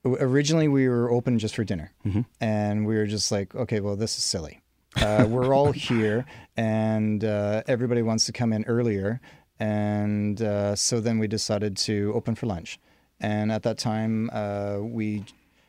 originally 0.03 0.67
we 0.67 0.87
were 0.89 1.11
open 1.11 1.37
just 1.37 1.55
for 1.55 1.63
dinner. 1.63 1.91
Mm-hmm. 2.05 2.21
And 2.41 2.87
we 2.87 2.95
were 2.95 3.05
just 3.05 3.31
like, 3.31 3.53
okay, 3.53 3.79
well, 3.79 3.95
this 3.95 4.17
is 4.17 4.23
silly. 4.23 4.62
Uh, 4.97 5.25
we're 5.27 5.53
all 5.53 5.71
here 5.71 6.25
and 6.55 7.23
uh, 7.23 7.63
everybody 7.67 8.01
wants 8.01 8.25
to 8.25 8.31
come 8.31 8.53
in 8.53 8.63
earlier. 8.65 9.19
And 9.59 10.41
uh, 10.41 10.75
so 10.75 10.99
then 10.99 11.19
we 11.19 11.27
decided 11.27 11.77
to 11.77 12.11
open 12.15 12.35
for 12.35 12.47
lunch. 12.47 12.79
And 13.19 13.51
at 13.51 13.63
that 13.63 13.77
time, 13.77 14.29
uh, 14.33 14.79
we 14.81 15.23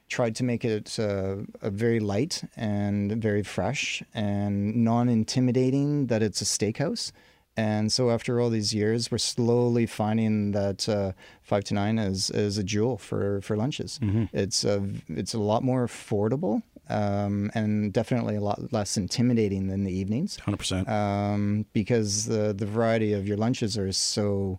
tried 0.08 0.34
to 0.36 0.44
make 0.44 0.64
it 0.64 0.98
uh, 0.98 1.36
a 1.62 1.70
very 1.70 2.00
light 2.00 2.42
and 2.56 3.12
very 3.22 3.42
fresh 3.42 4.02
and 4.14 4.76
non-intimidating 4.76 6.06
that 6.08 6.22
it's 6.22 6.40
a 6.42 6.44
steakhouse. 6.44 7.12
And 7.56 7.92
so 7.92 8.10
after 8.10 8.40
all 8.40 8.50
these 8.50 8.74
years, 8.74 9.12
we're 9.12 9.18
slowly 9.18 9.86
finding 9.86 10.50
that 10.52 10.88
uh, 10.88 11.12
five 11.42 11.62
to 11.64 11.74
nine 11.74 11.98
is, 11.98 12.30
is 12.30 12.58
a 12.58 12.64
jewel 12.64 12.98
for, 12.98 13.40
for 13.42 13.56
lunches. 13.56 14.00
It's 14.32 14.64
a, 14.64 14.84
it's 15.08 15.34
a 15.34 15.38
lot 15.38 15.62
more 15.62 15.86
affordable 15.86 16.62
um, 16.88 17.50
and 17.54 17.92
definitely 17.92 18.36
a 18.36 18.40
lot 18.40 18.72
less 18.72 18.96
intimidating 18.96 19.68
than 19.68 19.84
the 19.84 19.92
evenings 19.92 20.36
Hundred 20.38 20.58
percent. 20.58 20.88
um, 20.88 21.66
because 21.72 22.26
the 22.26 22.52
the 22.52 22.66
variety 22.66 23.12
of 23.12 23.26
your 23.26 23.36
lunches 23.36 23.76
are 23.78 23.90
so 23.92 24.58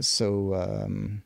so 0.00 0.54
um, 0.54 1.22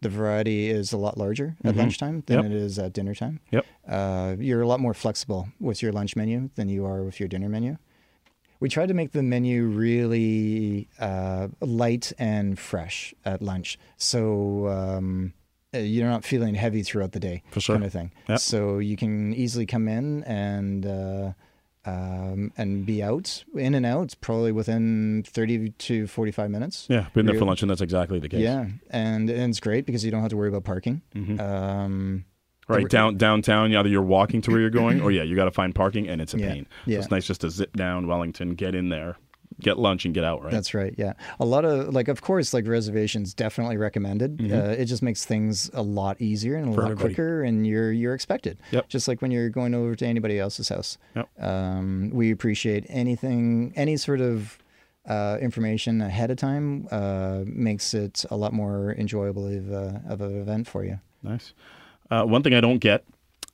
the 0.00 0.08
variety 0.10 0.68
is 0.68 0.92
a 0.92 0.96
lot 0.98 1.16
larger 1.16 1.56
at 1.64 1.76
lunchtime 1.76 2.22
than 2.26 2.40
Mm-hmm. 2.40 2.50
Yep. 2.52 2.60
it 2.60 2.64
is 2.64 2.78
at 2.78 2.92
dinner 2.92 3.14
time. 3.14 3.40
Yep. 3.52 3.66
Uh, 3.88 4.36
you're 4.38 4.60
a 4.60 4.66
lot 4.66 4.80
more 4.80 4.92
flexible 4.94 5.48
with 5.60 5.80
your 5.82 5.92
lunch 5.92 6.14
menu 6.16 6.50
than 6.56 6.68
you 6.68 6.84
are 6.84 7.02
with 7.02 7.18
your 7.20 7.28
dinner 7.28 7.48
menu. 7.48 7.78
We 8.60 8.68
tried 8.68 8.88
to 8.88 8.94
make 8.94 9.12
the 9.12 9.22
menu 9.22 9.64
really 9.66 10.88
uh, 10.98 11.48
light 11.60 12.12
and 12.18 12.58
fresh 12.58 13.14
at 13.24 13.40
lunch, 13.42 13.78
so 13.96 14.68
um, 14.68 15.32
you're 15.80 16.08
not 16.08 16.24
feeling 16.24 16.54
heavy 16.54 16.82
throughout 16.82 17.12
the 17.12 17.20
day, 17.20 17.42
For 17.50 17.60
sure. 17.60 17.76
kind 17.76 17.84
of 17.84 17.92
thing. 17.92 18.12
Yep. 18.28 18.38
So 18.40 18.78
you 18.78 18.96
can 18.96 19.32
easily 19.34 19.66
come 19.66 19.88
in 19.88 20.24
and 20.24 20.86
uh, 20.86 21.32
um, 21.86 22.52
and 22.56 22.86
be 22.86 23.02
out, 23.02 23.44
in 23.54 23.74
and 23.74 23.84
out, 23.84 24.14
probably 24.20 24.52
within 24.52 25.22
30 25.26 25.70
to 25.70 26.06
45 26.06 26.50
minutes. 26.50 26.86
Yeah, 26.88 27.06
been 27.12 27.26
there 27.26 27.38
for 27.38 27.44
lunch, 27.44 27.60
and 27.62 27.70
that's 27.70 27.82
exactly 27.82 28.18
the 28.18 28.28
case. 28.28 28.40
Yeah, 28.40 28.66
and, 28.90 29.28
and 29.28 29.50
it's 29.50 29.60
great 29.60 29.84
because 29.84 30.04
you 30.04 30.10
don't 30.10 30.22
have 30.22 30.30
to 30.30 30.36
worry 30.36 30.48
about 30.48 30.64
parking. 30.64 31.02
Mm-hmm. 31.14 31.40
Um, 31.40 32.24
Right 32.66 32.88
down 32.88 33.18
downtown, 33.18 33.76
either 33.76 33.90
you're 33.90 34.00
walking 34.00 34.40
to 34.40 34.50
where 34.50 34.58
you're 34.58 34.70
going, 34.70 35.02
or 35.02 35.10
yeah, 35.10 35.22
you 35.22 35.36
got 35.36 35.44
to 35.44 35.50
find 35.50 35.74
parking, 35.74 36.08
and 36.08 36.22
it's 36.22 36.32
a 36.32 36.38
Yeah, 36.38 36.52
pain. 36.54 36.66
yeah. 36.86 36.98
It's 36.98 37.10
nice 37.10 37.26
just 37.26 37.42
to 37.42 37.50
zip 37.50 37.76
down 37.76 38.06
Wellington, 38.06 38.54
get 38.54 38.74
in 38.74 38.88
there, 38.88 39.16
get 39.60 39.78
lunch, 39.78 40.04
and 40.04 40.14
get 40.14 40.24
out. 40.24 40.42
Right. 40.42 40.50
That's 40.52 40.74
right. 40.74 40.94
Yeah, 40.98 41.14
a 41.40 41.44
lot 41.44 41.64
of 41.64 41.94
like, 41.94 42.08
of 42.08 42.20
course, 42.22 42.52
like 42.54 42.66
reservations 42.66 43.34
definitely 43.34 43.76
recommended. 43.76 44.40
Uh, 44.52 44.74
it 44.76 44.86
just 44.86 45.02
makes 45.02 45.24
things 45.24 45.70
a 45.74 45.82
lot 45.82 46.20
easier 46.20 46.56
and 46.56 46.64
a 46.64 46.68
Mm-hmm. 46.68 46.74
For 46.74 46.82
lot 46.82 46.90
everybody. 46.92 47.14
quicker, 47.14 47.42
and 47.42 47.66
you're 47.66 47.92
you're 47.92 48.14
expected. 48.14 48.58
Yep. 48.72 48.88
Just 48.88 49.08
like 49.08 49.22
when 49.22 49.30
you're 49.30 49.48
going 49.50 49.74
over 49.74 49.94
to 49.94 50.06
anybody 50.06 50.38
else's 50.38 50.68
house. 50.68 50.98
Yep. 51.16 51.28
Um, 51.40 52.10
we 52.12 52.30
appreciate 52.30 52.84
anything, 52.88 53.72
any 53.76 53.96
sort 53.96 54.20
of 54.20 54.58
uh, 55.06 55.36
information 55.40 56.00
ahead 56.00 56.30
of 56.30 56.36
time 56.38 56.88
uh, 56.90 57.42
makes 57.46 57.92
it 57.94 58.24
a 58.30 58.36
lot 58.36 58.52
more 58.52 58.92
enjoyable 58.98 59.46
of, 59.46 59.70
uh, 59.72 59.98
of 60.08 60.20
an 60.22 60.40
event 60.40 60.66
for 60.66 60.82
you. 60.84 60.98
Nice. 61.22 61.52
Uh, 62.10 62.24
one 62.24 62.42
thing 62.42 62.54
I 62.54 62.60
don't 62.60 62.78
get 62.78 63.04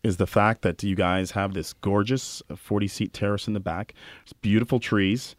is 0.02 0.16
the 0.16 0.26
fact 0.26 0.62
that 0.62 0.83
you 0.83 0.95
guys 0.95 1.33
have 1.33 1.52
this 1.52 1.73
gorgeous 1.73 2.42
40 2.57 2.88
seat 2.88 3.12
terrace 3.12 3.47
in 3.49 3.52
the 3.54 3.61
back. 3.61 3.95
It's 4.23 4.33
beautiful 4.33 4.80
trees 4.80 5.35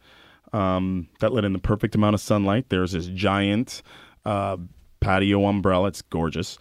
um, 0.52 1.08
that 1.20 1.32
let 1.32 1.44
in 1.44 1.52
the 1.52 1.58
perfect 1.58 1.94
amount 1.94 2.14
of 2.14 2.20
sunlight. 2.20 2.66
There's 2.68 2.92
this 2.92 3.06
giant 3.06 3.82
uh, 4.24 4.56
patio 5.00 5.44
umbrella. 5.46 5.88
It's 5.88 6.02
gorgeous. 6.02 6.58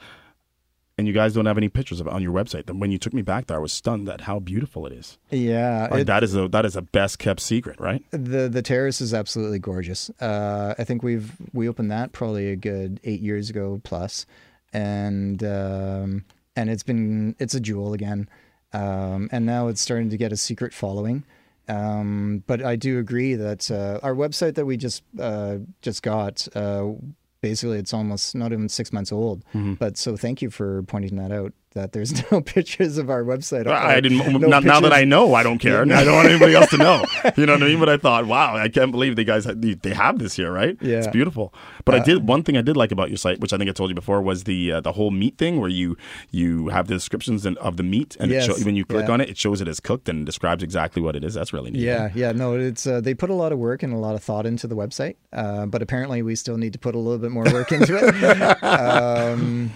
And 0.97 1.07
you 1.07 1.13
guys 1.13 1.33
don't 1.33 1.45
have 1.47 1.57
any 1.57 1.69
pictures 1.69 1.99
of 1.99 2.05
it 2.07 2.13
on 2.13 2.21
your 2.21 2.31
website. 2.33 2.67
Then 2.67 2.79
when 2.79 2.91
you 2.91 2.99
took 2.99 3.13
me 3.13 3.23
back 3.23 3.47
there, 3.47 3.57
I 3.57 3.59
was 3.59 3.73
stunned 3.73 4.07
at 4.07 4.21
how 4.21 4.39
beautiful 4.39 4.85
it 4.85 4.93
is. 4.93 5.17
Yeah, 5.31 5.87
Like 5.89 6.01
it- 6.01 6.07
that 6.07 6.23
is 6.23 6.35
a 6.35 6.47
that 6.49 6.63
is 6.65 6.75
a 6.75 6.81
best 6.83 7.17
kept 7.17 7.39
secret, 7.39 7.79
right? 7.79 8.03
The 8.11 8.47
the 8.49 8.61
terrace 8.61 9.01
is 9.01 9.11
absolutely 9.13 9.57
gorgeous. 9.57 10.11
Uh, 10.19 10.75
I 10.77 10.83
think 10.83 11.01
we've 11.01 11.31
we 11.53 11.67
opened 11.67 11.89
that 11.91 12.11
probably 12.11 12.51
a 12.51 12.55
good 12.55 12.99
eight 13.03 13.21
years 13.21 13.49
ago 13.49 13.81
plus, 13.83 14.27
and 14.73 15.43
um, 15.43 16.25
and 16.55 16.69
it's 16.69 16.83
been 16.83 17.35
it's 17.39 17.55
a 17.55 17.59
jewel 17.59 17.93
again, 17.93 18.29
um, 18.73 19.27
and 19.31 19.43
now 19.45 19.69
it's 19.69 19.81
starting 19.81 20.09
to 20.11 20.17
get 20.17 20.31
a 20.31 20.37
secret 20.37 20.71
following. 20.73 21.23
Um, 21.71 22.43
but 22.47 22.63
I 22.63 22.75
do 22.75 22.99
agree 22.99 23.35
that 23.35 23.71
uh, 23.71 23.99
our 24.03 24.13
website 24.15 24.55
that 24.55 24.65
we 24.65 24.77
just 24.77 25.03
uh, 25.19 25.57
just 25.81 26.03
got. 26.03 26.47
Uh, 26.55 26.93
Basically, 27.41 27.79
it's 27.79 27.91
almost 27.91 28.35
not 28.35 28.53
even 28.53 28.69
six 28.69 28.93
months 28.93 29.11
old. 29.11 29.43
But 29.79 29.97
so, 29.97 30.15
thank 30.15 30.43
you 30.43 30.51
for 30.51 30.83
pointing 30.83 31.15
that 31.15 31.31
out. 31.31 31.53
That 31.73 31.93
there's 31.93 32.11
no 32.31 32.41
pictures 32.41 32.97
of 32.97 33.09
our 33.09 33.23
website. 33.23 33.65
I 33.65 33.97
Uh, 33.97 34.01
didn't. 34.01 34.17
no 34.41 34.47
now, 34.49 34.59
now 34.59 34.79
that 34.81 34.91
I 34.91 35.05
know, 35.05 35.33
I 35.35 35.41
don't 35.43 35.57
care. 35.57 35.81
I 35.83 36.03
don't 36.03 36.13
want 36.15 36.27
anybody 36.27 36.53
else 36.53 36.69
to 36.71 36.77
know. 36.77 37.03
You 37.37 37.45
know 37.45 37.53
what 37.53 37.63
I 37.63 37.67
mean? 37.67 37.79
But 37.79 37.87
I 37.87 37.95
thought, 37.97 38.25
wow, 38.27 38.57
I 38.57 38.67
can't 38.67 38.91
believe 38.91 39.15
they 39.15 39.23
guys 39.23 39.45
they 39.45 39.75
they 39.75 39.93
have 39.93 40.19
this 40.19 40.35
here, 40.35 40.51
right? 40.51 40.71
it's 40.81 40.83
Yeah. 40.83 40.99
Uh, 41.07 41.11
beautiful. 41.11 41.53
But 41.85 41.95
I 41.95 41.99
did 41.99 42.27
one 42.27 42.43
thing 42.43 42.57
I 42.57 42.61
did 42.61 42.75
like 42.75 42.91
about 42.91 43.09
your 43.09 43.17
site, 43.17 43.39
which 43.39 43.53
I 43.53 43.57
think 43.57 43.69
I 43.69 43.73
told 43.73 43.89
you 43.89 43.95
before, 43.95 44.21
was 44.21 44.43
the 44.43 44.71
uh, 44.73 44.81
the 44.81 44.91
whole 44.91 45.11
meat 45.11 45.37
thing, 45.37 45.59
where 45.61 45.69
you 45.69 45.95
you 46.31 46.67
have 46.69 46.87
the 46.87 46.93
descriptions 46.95 47.45
of 47.45 47.77
the 47.77 47.83
meat, 47.83 48.17
and 48.19 48.31
it 48.31 48.35
Yes. 48.35 48.45
show, 48.47 48.55
when 48.65 48.75
you 48.75 48.83
click 48.85 49.07
Yeah. 49.07 49.13
on 49.13 49.21
it, 49.21 49.29
it 49.29 49.37
shows 49.37 49.61
it 49.61 49.67
as 49.69 49.79
cooked 49.79 50.09
and 50.09 50.25
describes 50.25 50.61
exactly 50.63 51.01
what 51.01 51.15
it 51.15 51.23
is. 51.23 51.33
That's 51.35 51.53
really 51.53 51.71
neat. 51.71 51.81
Yeah, 51.83 52.09
yeah, 52.13 52.31
no, 52.33 52.55
it's 52.57 52.85
uh, 52.85 52.99
they 52.99 53.13
put 53.13 53.29
a 53.29 53.33
lot 53.43 53.51
of 53.53 53.59
work 53.59 53.81
and 53.83 53.93
a 53.93 53.97
lot 54.07 54.15
of 54.15 54.21
thought 54.23 54.45
into 54.45 54.67
the 54.67 54.75
website, 54.75 55.15
uh, 55.31 55.65
but 55.67 55.81
apparently 55.81 56.21
we 56.21 56.35
still 56.35 56.57
need 56.57 56.73
to 56.73 56.79
put 56.79 56.95
a 56.95 56.99
little 56.99 57.19
bit 57.19 57.31
more 57.31 57.45
work 57.45 57.71
into 57.71 57.93
it. 57.97 58.63
um, 58.63 59.71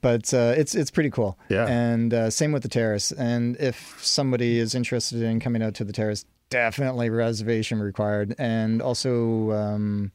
but 0.00 0.32
uh, 0.34 0.54
it's 0.56 0.74
it's 0.74 0.90
pretty 0.90 1.10
cool. 1.10 1.38
Yeah. 1.48 1.66
and 1.66 2.12
uh, 2.14 2.30
same 2.30 2.52
with 2.52 2.62
the 2.62 2.68
terrace. 2.68 3.12
And 3.12 3.56
if 3.58 3.98
somebody 4.04 4.58
is 4.58 4.74
interested 4.74 5.22
in 5.22 5.40
coming 5.40 5.62
out 5.62 5.74
to 5.74 5.84
the 5.84 5.92
terrace, 5.92 6.24
definitely 6.50 7.10
reservation 7.10 7.80
required, 7.80 8.34
and 8.38 8.80
also 8.82 9.50
um, 9.52 10.12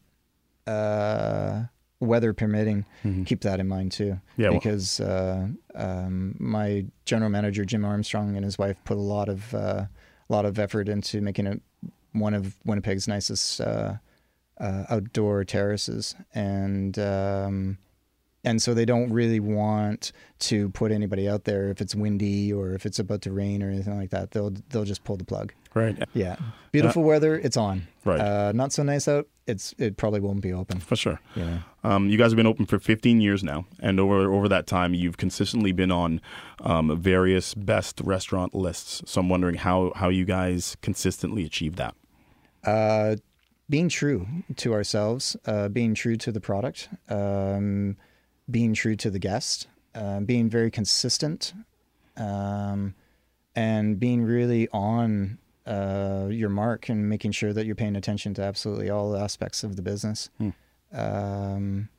uh, 0.65 1.63
weather 1.99 2.33
permitting. 2.33 2.85
Keep 3.25 3.41
that 3.41 3.59
in 3.59 3.67
mind 3.67 3.91
too. 3.91 4.11
Mm-hmm. 4.11 4.41
Yeah, 4.41 4.49
well- 4.49 4.59
because 4.59 4.99
uh, 4.99 5.47
um, 5.75 6.35
my 6.39 6.85
general 7.05 7.29
manager 7.29 7.65
Jim 7.65 7.85
Armstrong 7.85 8.35
and 8.35 8.43
his 8.45 8.57
wife 8.57 8.77
put 8.85 8.97
a 8.97 9.01
lot 9.01 9.29
of 9.29 9.53
uh, 9.53 9.85
a 10.29 10.33
lot 10.33 10.45
of 10.45 10.59
effort 10.59 10.89
into 10.89 11.21
making 11.21 11.47
it 11.47 11.61
one 12.13 12.33
of 12.33 12.55
Winnipeg's 12.65 13.07
nicest 13.07 13.61
uh, 13.61 13.93
uh, 14.59 14.83
outdoor 14.89 15.43
terraces, 15.43 16.15
and 16.33 16.97
um, 16.99 17.77
and 18.47 18.61
so 18.61 18.73
they 18.73 18.85
don't 18.85 19.11
really 19.11 19.41
want 19.41 20.13
to 20.39 20.69
put 20.69 20.91
anybody 20.91 21.27
out 21.27 21.43
there 21.43 21.67
if 21.67 21.81
it's 21.81 21.93
windy 21.93 22.53
or 22.53 22.73
if 22.73 22.85
it's 22.85 22.97
about 22.97 23.21
to 23.23 23.31
rain 23.33 23.61
or 23.61 23.69
anything 23.69 23.97
like 23.97 24.11
that. 24.11 24.31
They'll 24.31 24.53
they'll 24.69 24.85
just 24.85 25.03
pull 25.03 25.17
the 25.17 25.25
plug. 25.25 25.53
right. 25.73 26.01
Yeah, 26.13 26.37
beautiful 26.71 27.03
weather, 27.03 27.35
it's 27.37 27.57
on. 27.57 27.87
Right. 28.05 28.21
Uh, 28.21 28.53
not 28.53 28.71
so 28.71 28.83
nice 28.83 29.07
out. 29.07 29.27
It's 29.47 29.75
it 29.77 29.97
probably 29.97 30.21
won't 30.21 30.41
be 30.41 30.53
open. 30.53 30.79
For 30.79 30.95
sure. 30.95 31.19
Yeah. 31.35 31.59
Um, 31.83 32.09
you 32.09 32.17
guys 32.17 32.31
have 32.31 32.37
been 32.37 32.47
open 32.47 32.65
for 32.65 32.79
15 32.79 33.19
years 33.19 33.43
now, 33.43 33.65
and 33.81 33.99
over 33.99 34.31
over 34.33 34.47
that 34.47 34.65
time, 34.65 34.93
you've 34.93 35.17
consistently 35.17 35.73
been 35.73 35.91
on 35.91 36.21
um, 36.61 36.97
various 36.99 37.53
best 37.53 37.99
restaurant 38.01 38.55
lists. 38.55 39.01
So 39.05 39.19
I'm 39.19 39.29
wondering 39.29 39.55
how 39.55 39.91
how 39.95 40.07
you 40.07 40.23
guys 40.23 40.77
consistently 40.81 41.43
achieve 41.43 41.75
that. 41.75 41.95
Uh, 42.63 43.17
being 43.69 43.89
true 43.89 44.25
to 44.55 44.73
ourselves, 44.73 45.35
uh, 45.45 45.67
being 45.67 45.93
true 45.93 46.15
to 46.15 46.31
the 46.31 46.39
product, 46.39 46.89
um, 47.09 47.97
being 48.49 48.73
true 48.73 48.95
to 48.95 49.09
the 49.09 49.19
guest, 49.19 49.67
uh, 49.95 50.19
being 50.21 50.49
very 50.49 50.71
consistent, 50.71 51.53
um, 52.15 52.93
and 53.55 53.99
being 53.99 54.23
really 54.23 54.67
on 54.71 55.37
uh, 55.65 56.27
your 56.29 56.49
mark 56.49 56.89
and 56.89 57.09
making 57.09 57.31
sure 57.31 57.51
that 57.53 57.65
you're 57.65 57.75
paying 57.75 57.95
attention 57.95 58.33
to 58.35 58.41
absolutely 58.41 58.89
all 58.89 59.15
aspects 59.17 59.63
of 59.63 59.75
the 59.75 59.81
business. 59.81 60.29
Um, 60.93 61.89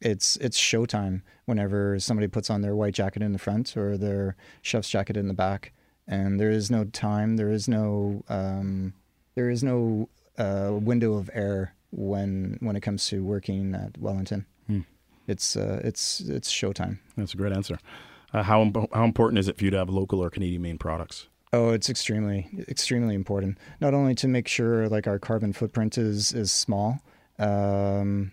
it's 0.00 0.36
it's 0.36 0.58
showtime 0.58 1.22
whenever 1.46 1.98
somebody 1.98 2.26
puts 2.28 2.50
on 2.50 2.60
their 2.60 2.74
white 2.74 2.92
jacket 2.94 3.22
in 3.22 3.32
the 3.32 3.38
front 3.38 3.76
or 3.76 3.96
their 3.96 4.36
chef's 4.60 4.90
jacket 4.90 5.16
in 5.16 5.28
the 5.28 5.34
back, 5.34 5.72
and 6.06 6.38
there 6.40 6.50
is 6.50 6.70
no 6.70 6.84
time, 6.84 7.36
there 7.36 7.50
is 7.50 7.68
no 7.68 8.24
um, 8.28 8.92
there 9.36 9.48
is 9.48 9.62
no 9.62 10.08
uh, 10.38 10.70
window 10.72 11.14
of 11.14 11.30
error 11.32 11.72
when 11.90 12.58
when 12.60 12.76
it 12.76 12.80
comes 12.80 13.06
to 13.08 13.24
working 13.24 13.74
at 13.74 13.96
Wellington. 13.96 14.44
Hmm. 14.66 14.80
It's 15.26 15.56
uh, 15.56 15.80
it's 15.84 16.20
it's 16.20 16.52
showtime. 16.52 16.98
That's 17.16 17.34
a 17.34 17.36
great 17.36 17.52
answer. 17.52 17.78
Uh, 18.32 18.42
how 18.42 18.70
how 18.92 19.04
important 19.04 19.38
is 19.38 19.48
it 19.48 19.56
for 19.58 19.64
you 19.64 19.70
to 19.70 19.78
have 19.78 19.90
local 19.90 20.20
or 20.20 20.30
Canadian 20.30 20.62
made 20.62 20.80
products? 20.80 21.28
Oh, 21.52 21.70
it's 21.70 21.90
extremely 21.90 22.48
extremely 22.68 23.14
important. 23.14 23.58
Not 23.80 23.94
only 23.94 24.14
to 24.16 24.28
make 24.28 24.48
sure 24.48 24.88
like 24.88 25.06
our 25.06 25.18
carbon 25.18 25.52
footprint 25.52 25.98
is 25.98 26.32
is 26.32 26.50
small. 26.50 27.00
Um, 27.38 28.32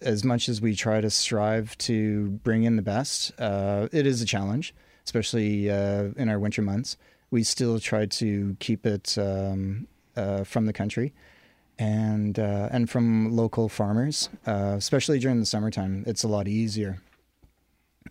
as 0.00 0.24
much 0.24 0.48
as 0.48 0.60
we 0.60 0.74
try 0.74 1.00
to 1.00 1.10
strive 1.10 1.76
to 1.78 2.30
bring 2.44 2.64
in 2.64 2.76
the 2.76 2.82
best, 2.82 3.32
uh, 3.40 3.88
it 3.92 4.06
is 4.06 4.20
a 4.20 4.26
challenge, 4.26 4.74
especially 5.04 5.70
uh, 5.70 6.10
in 6.16 6.28
our 6.28 6.38
winter 6.38 6.62
months. 6.62 6.96
We 7.30 7.42
still 7.42 7.80
try 7.80 8.06
to 8.06 8.56
keep 8.60 8.86
it 8.86 9.16
um, 9.18 9.88
uh, 10.16 10.44
from 10.44 10.66
the 10.66 10.72
country 10.72 11.12
and 11.78 12.38
uh, 12.38 12.68
and 12.70 12.88
from 12.88 13.34
local 13.34 13.68
farmers, 13.68 14.28
uh, 14.46 14.74
especially 14.76 15.18
during 15.18 15.40
the 15.40 15.46
summertime. 15.46 16.04
It's 16.06 16.22
a 16.22 16.28
lot 16.28 16.48
easier. 16.48 16.98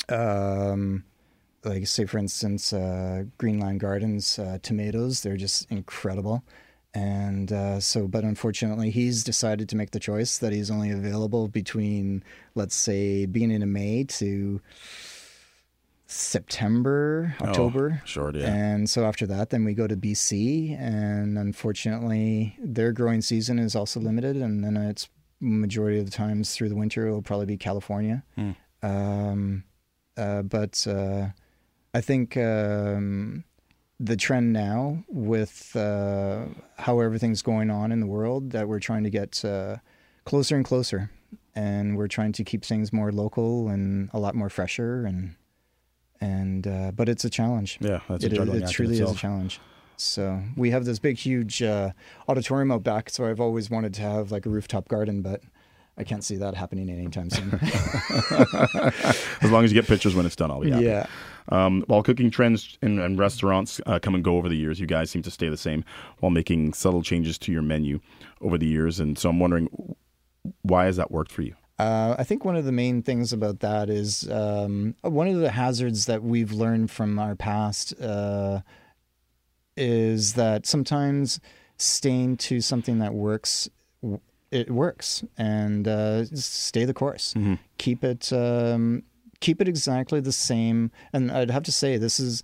Um, 0.10 1.04
like 1.64 1.88
say 1.88 2.06
for 2.06 2.18
instance, 2.18 2.74
uh, 2.74 3.24
Greenland 3.38 3.80
Gardens 3.80 4.40
tomatoes, 4.62 5.22
they're 5.22 5.38
just 5.38 5.70
incredible. 5.72 6.44
And 6.96 7.52
uh, 7.52 7.82
so, 7.82 8.08
but 8.08 8.24
unfortunately, 8.24 8.90
he's 8.90 9.26
decided 9.26 9.68
to 9.68 9.76
make 9.76 9.92
the 9.92 10.00
choice 10.00 10.38
that 10.38 10.54
he's 10.54 10.72
only 10.72 10.92
available 10.92 11.50
between, 11.50 12.24
let's 12.56 12.74
say, 12.74 13.26
beginning 13.26 13.62
of 13.62 13.68
May 13.68 14.06
to 14.06 14.62
September, 16.08 17.36
October. 17.42 18.02
Oh, 18.02 18.06
short, 18.06 18.36
yeah. 18.36 18.54
And 18.54 18.90
so 18.90 19.06
after 19.06 19.26
that, 19.28 19.50
then 19.50 19.66
we 19.66 19.74
go 19.74 19.88
to 19.88 19.96
BC, 19.96 20.80
and 20.80 21.38
unfortunately, 21.38 22.56
their 22.60 22.92
growing 22.92 23.22
season 23.22 23.58
is 23.60 23.76
also 23.76 24.00
limited, 24.00 24.38
and 24.38 24.64
then 24.64 24.78
it's 24.78 25.10
majority 25.40 26.00
of 26.00 26.06
the 26.06 26.12
times 26.12 26.56
through 26.56 26.70
the 26.70 26.76
winter 26.76 27.08
it 27.08 27.12
will 27.12 27.22
probably 27.22 27.46
be 27.46 27.58
California. 27.58 28.24
Hmm. 28.36 28.52
Um, 28.82 29.64
uh, 30.18 30.42
but 30.44 30.86
uh, 30.88 31.28
I 31.94 32.02
think. 32.02 32.38
Um, 32.38 33.44
the 33.98 34.18
trend 34.18 34.52
now 34.52 35.04
with 35.08 35.74
uh, 35.76 36.46
how 36.78 37.00
everything's 37.00 37.42
going 37.42 37.72
on 37.72 37.94
in 37.94 38.02
the 38.02 38.06
world 38.06 38.52
that 38.52 38.68
we're 38.68 38.80
trying 38.80 39.04
to 39.06 39.10
get 39.10 39.44
uh, 39.46 39.78
closer 40.26 40.58
and 40.58 40.66
closer 40.66 41.10
and 41.56 41.98
we're 41.98 42.08
trying 42.08 42.34
to 42.34 42.44
keep 42.44 42.66
things 42.66 42.92
more 42.92 43.12
local 43.12 43.70
and 43.70 44.10
a 44.14 44.20
lot 44.20 44.36
more 44.36 44.50
fresher 44.50 45.06
and 45.06 45.36
and 46.22 46.68
uh, 46.68 46.92
but 46.96 47.10
it's 47.10 47.26
a 47.26 47.30
challenge 47.30 47.78
yeah 47.82 48.00
that's 48.08 48.24
a 48.24 48.28
it, 48.28 48.34
juggling 48.34 48.62
it 48.62 48.64
act 48.64 48.74
truly 48.74 49.00
is 49.00 49.12
a 49.12 49.16
challenge 49.16 49.60
so 49.98 50.42
we 50.58 50.72
have 50.72 50.86
this 50.86 51.00
big 51.00 51.18
huge 51.18 51.62
uh, 51.62 51.92
auditorium 52.28 52.72
out 52.72 52.84
back 52.84 53.10
so 53.10 53.26
i've 53.26 53.40
always 53.40 53.70
wanted 53.70 53.94
to 53.94 54.02
have 54.02 54.32
like 54.32 54.46
a 54.46 54.50
rooftop 54.50 54.88
garden 54.88 55.22
but 55.22 55.42
I 55.98 56.04
can't 56.04 56.24
see 56.24 56.36
that 56.38 56.56
happening 56.56 56.90
anytime 56.90 57.30
soon. 57.30 57.54
as 59.42 59.52
long 59.52 59.64
as 59.64 59.72
you 59.72 59.80
get 59.80 59.88
pictures 59.88 60.14
when 60.14 60.26
it's 60.26 60.36
done, 60.36 60.52
I'll 60.52 60.60
be 60.60 60.72
happy. 60.72 60.86
yeah. 60.86 61.06
Um, 61.50 61.84
while 61.88 62.04
cooking 62.04 62.30
trends 62.30 62.78
in, 62.82 63.00
in 63.00 63.16
restaurants 63.16 63.80
uh, 63.86 64.00
come 64.00 64.14
and 64.14 64.24
go 64.24 64.36
over 64.36 64.50
the 64.50 64.58
years, 64.58 64.80
you 64.80 64.88
guys 64.88 65.10
seem 65.10 65.22
to 65.22 65.32
stay 65.32 65.48
the 65.48 65.58
same 65.58 65.86
while 66.20 66.32
making 66.32 66.74
subtle 66.74 67.02
changes 67.02 67.38
to 67.40 67.52
your 67.52 67.62
menu 67.62 68.00
over 68.42 68.58
the 68.58 68.66
years. 68.66 69.00
And 69.00 69.18
so 69.18 69.30
I'm 69.30 69.40
wondering, 69.40 69.70
why 70.64 70.86
has 70.86 70.98
that 70.98 71.12
worked 71.12 71.32
for 71.32 71.44
you? 71.44 71.56
Uh, 71.78 72.16
I 72.18 72.24
think 72.24 72.46
one 72.46 72.56
of 72.56 72.64
the 72.64 72.72
main 72.72 73.02
things 73.02 73.34
about 73.34 73.60
that 73.60 73.90
is 73.90 74.30
um, 74.32 74.96
one 75.02 75.28
of 75.28 75.38
the 75.38 75.52
hazards 75.52 76.06
that 76.06 76.24
we've 76.24 76.54
learned 76.54 76.90
from 76.90 77.20
our 77.20 77.36
past 77.36 78.00
uh, 78.02 78.62
is 79.76 80.36
that 80.36 80.66
sometimes 80.66 81.42
staying 81.78 82.38
to 82.38 82.62
something 82.62 83.00
that 83.00 83.14
works, 83.14 83.70
it 84.52 84.72
works, 84.72 85.26
and 85.38 85.86
uh, 85.86 86.24
stay 86.26 86.86
the 86.86 86.94
course. 86.94 87.34
Mm-hmm. 87.34 87.56
Keep 87.78 88.06
it, 88.06 88.32
um, 88.32 89.04
keep 89.42 89.60
it 89.60 89.68
exactly 89.68 90.22
the 90.22 90.32
same. 90.32 90.92
And 91.12 91.30
I'd 91.30 91.52
have 91.52 91.64
to 91.64 91.74
say, 91.74 91.98
this 91.98 92.22
is 92.22 92.42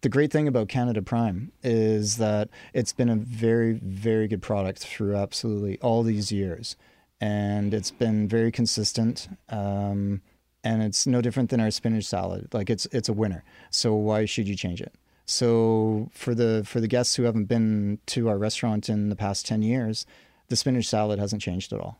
the 0.00 0.08
great 0.08 0.32
thing 0.32 0.48
about 0.48 0.68
Canada 0.68 1.02
Prime 1.02 1.52
is 1.62 2.16
that 2.16 2.48
it's 2.72 2.94
been 2.94 3.10
a 3.10 3.16
very, 3.16 3.74
very 3.74 4.26
good 4.26 4.40
product 4.40 4.78
through 4.78 5.16
absolutely 5.16 5.78
all 5.80 6.02
these 6.02 6.32
years 6.32 6.76
and 7.20 7.72
it's 7.74 7.90
been 7.90 8.28
very 8.28 8.50
consistent. 8.52 9.28
Um, 9.48 10.22
and 10.62 10.82
it's 10.82 11.06
no 11.06 11.20
different 11.20 11.50
than 11.50 11.60
our 11.60 11.70
spinach 11.70 12.04
salad. 12.04 12.48
Like 12.52 12.70
it's 12.70 12.86
it's 12.86 13.08
a 13.08 13.12
winner. 13.12 13.44
So 13.70 13.94
why 13.94 14.24
should 14.24 14.48
you 14.48 14.56
change 14.56 14.80
it? 14.80 14.94
So 15.26 16.10
for 16.12 16.34
the 16.34 16.62
for 16.66 16.80
the 16.80 16.88
guests 16.88 17.16
who 17.16 17.24
haven't 17.24 17.44
been 17.46 17.98
to 18.06 18.28
our 18.28 18.38
restaurant 18.38 18.88
in 18.88 19.10
the 19.10 19.16
past 19.16 19.46
ten 19.46 19.62
years, 19.62 20.06
the 20.48 20.56
spinach 20.56 20.88
salad 20.88 21.18
hasn't 21.18 21.42
changed 21.42 21.72
at 21.72 21.80
all. 21.80 21.98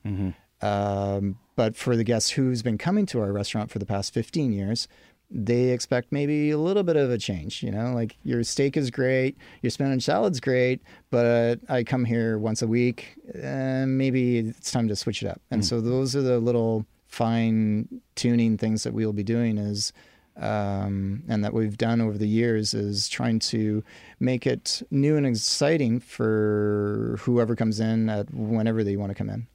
Um, 0.62 1.38
but 1.56 1.76
for 1.76 1.94
the 1.94 2.04
guests 2.04 2.30
who's 2.30 2.62
been 2.62 2.78
coming 2.78 3.04
to 3.06 3.20
our 3.20 3.32
restaurant 3.32 3.70
for 3.70 3.78
the 3.78 3.86
past 3.86 4.14
fifteen 4.14 4.52
years, 4.52 4.88
they 5.30 5.70
expect 5.70 6.12
maybe 6.12 6.50
a 6.50 6.58
little 6.58 6.82
bit 6.82 6.96
of 6.96 7.10
a 7.10 7.18
change. 7.18 7.62
You 7.62 7.70
know, 7.70 7.92
like 7.92 8.16
your 8.24 8.44
steak 8.44 8.76
is 8.76 8.90
great, 8.90 9.36
your 9.62 9.70
spinach 9.70 10.02
salad's 10.02 10.40
great, 10.40 10.80
but 11.10 11.60
I 11.68 11.82
come 11.82 12.04
here 12.04 12.38
once 12.38 12.62
a 12.62 12.66
week, 12.66 13.16
and 13.34 13.98
maybe 13.98 14.38
it's 14.38 14.70
time 14.70 14.88
to 14.88 14.96
switch 14.96 15.22
it 15.22 15.28
up. 15.28 15.40
And 15.50 15.64
so 15.64 15.80
those 15.80 16.14
are 16.14 16.22
the 16.22 16.38
little 16.38 16.86
fine 17.06 17.88
tuning 18.16 18.58
things 18.58 18.82
that 18.82 18.92
we'll 18.92 19.12
be 19.12 19.22
doing 19.22 19.56
is 19.56 19.92
um, 20.36 21.22
and 21.28 21.44
that 21.44 21.52
we've 21.52 21.78
done 21.78 22.00
over 22.00 22.18
the 22.18 22.26
years 22.26 22.74
is 22.74 23.08
trying 23.08 23.38
to 23.38 23.84
make 24.18 24.46
it 24.46 24.82
new 24.90 25.16
and 25.16 25.26
exciting 25.26 26.00
for 26.00 27.16
whoever 27.20 27.54
comes 27.54 27.78
in 27.78 28.08
at 28.08 28.32
whenever 28.34 28.82
they 28.82 28.96
want 28.96 29.10
to 29.10 29.14
come 29.14 29.30
in. 29.30 29.46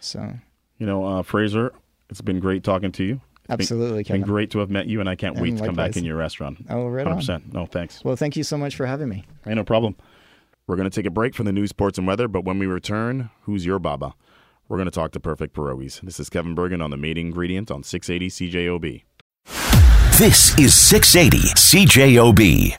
So 0.00 0.34
You 0.78 0.86
know, 0.86 1.04
uh, 1.04 1.22
Fraser, 1.22 1.72
it's 2.08 2.22
been 2.22 2.40
great 2.40 2.64
talking 2.64 2.92
to 2.92 3.04
you. 3.04 3.20
It's 3.60 3.68
been- 3.68 3.76
absolutely, 3.76 4.00
It's 4.00 4.08
been 4.08 4.20
Kevin. 4.22 4.32
great 4.32 4.50
to 4.52 4.58
have 4.60 4.70
met 4.70 4.86
you, 4.86 5.00
and 5.00 5.08
I 5.08 5.14
can't 5.14 5.36
wait 5.38 5.50
And 5.50 5.58
to 5.58 5.64
come 5.66 5.74
back 5.74 5.96
in 5.96 6.04
your 6.04 6.16
restaurant. 6.16 6.58
Oh, 6.70 6.88
right 6.88 7.06
on. 7.06 7.18
100%. 7.18 7.52
No, 7.52 7.66
thanks. 7.66 8.02
Well, 8.04 8.16
thank 8.16 8.36
you 8.36 8.44
so 8.44 8.56
much 8.58 8.74
for 8.76 8.86
having 8.86 9.08
me. 9.08 9.24
Hey, 9.44 9.54
no 9.54 9.64
problem. 9.64 9.96
We're 10.66 10.76
going 10.76 10.88
to 10.88 10.94
take 10.94 11.06
a 11.06 11.10
break 11.10 11.34
from 11.34 11.46
the 11.46 11.52
news, 11.52 11.70
sports, 11.70 11.98
and 11.98 12.06
weather, 12.06 12.28
but 12.28 12.44
when 12.44 12.58
we 12.58 12.66
return, 12.66 13.30
who's 13.42 13.66
your 13.66 13.78
Baba? 13.78 14.14
We're 14.68 14.76
going 14.78 14.86
to 14.86 14.90
talk 14.92 15.10
to 15.12 15.20
Perfect 15.20 15.54
Pierogies. 15.54 16.00
This 16.02 16.18
is 16.20 16.30
Kevin 16.30 16.54
Burgin 16.54 16.82
on 16.82 16.90
the 16.90 16.96
main 16.96 17.18
Ingredient 17.18 17.70
on 17.70 17.82
680 17.82 18.30
CJOB. 18.50 19.02
This 20.18 20.56
is 20.58 20.74
680 20.74 21.38
CJOB. 21.54 22.76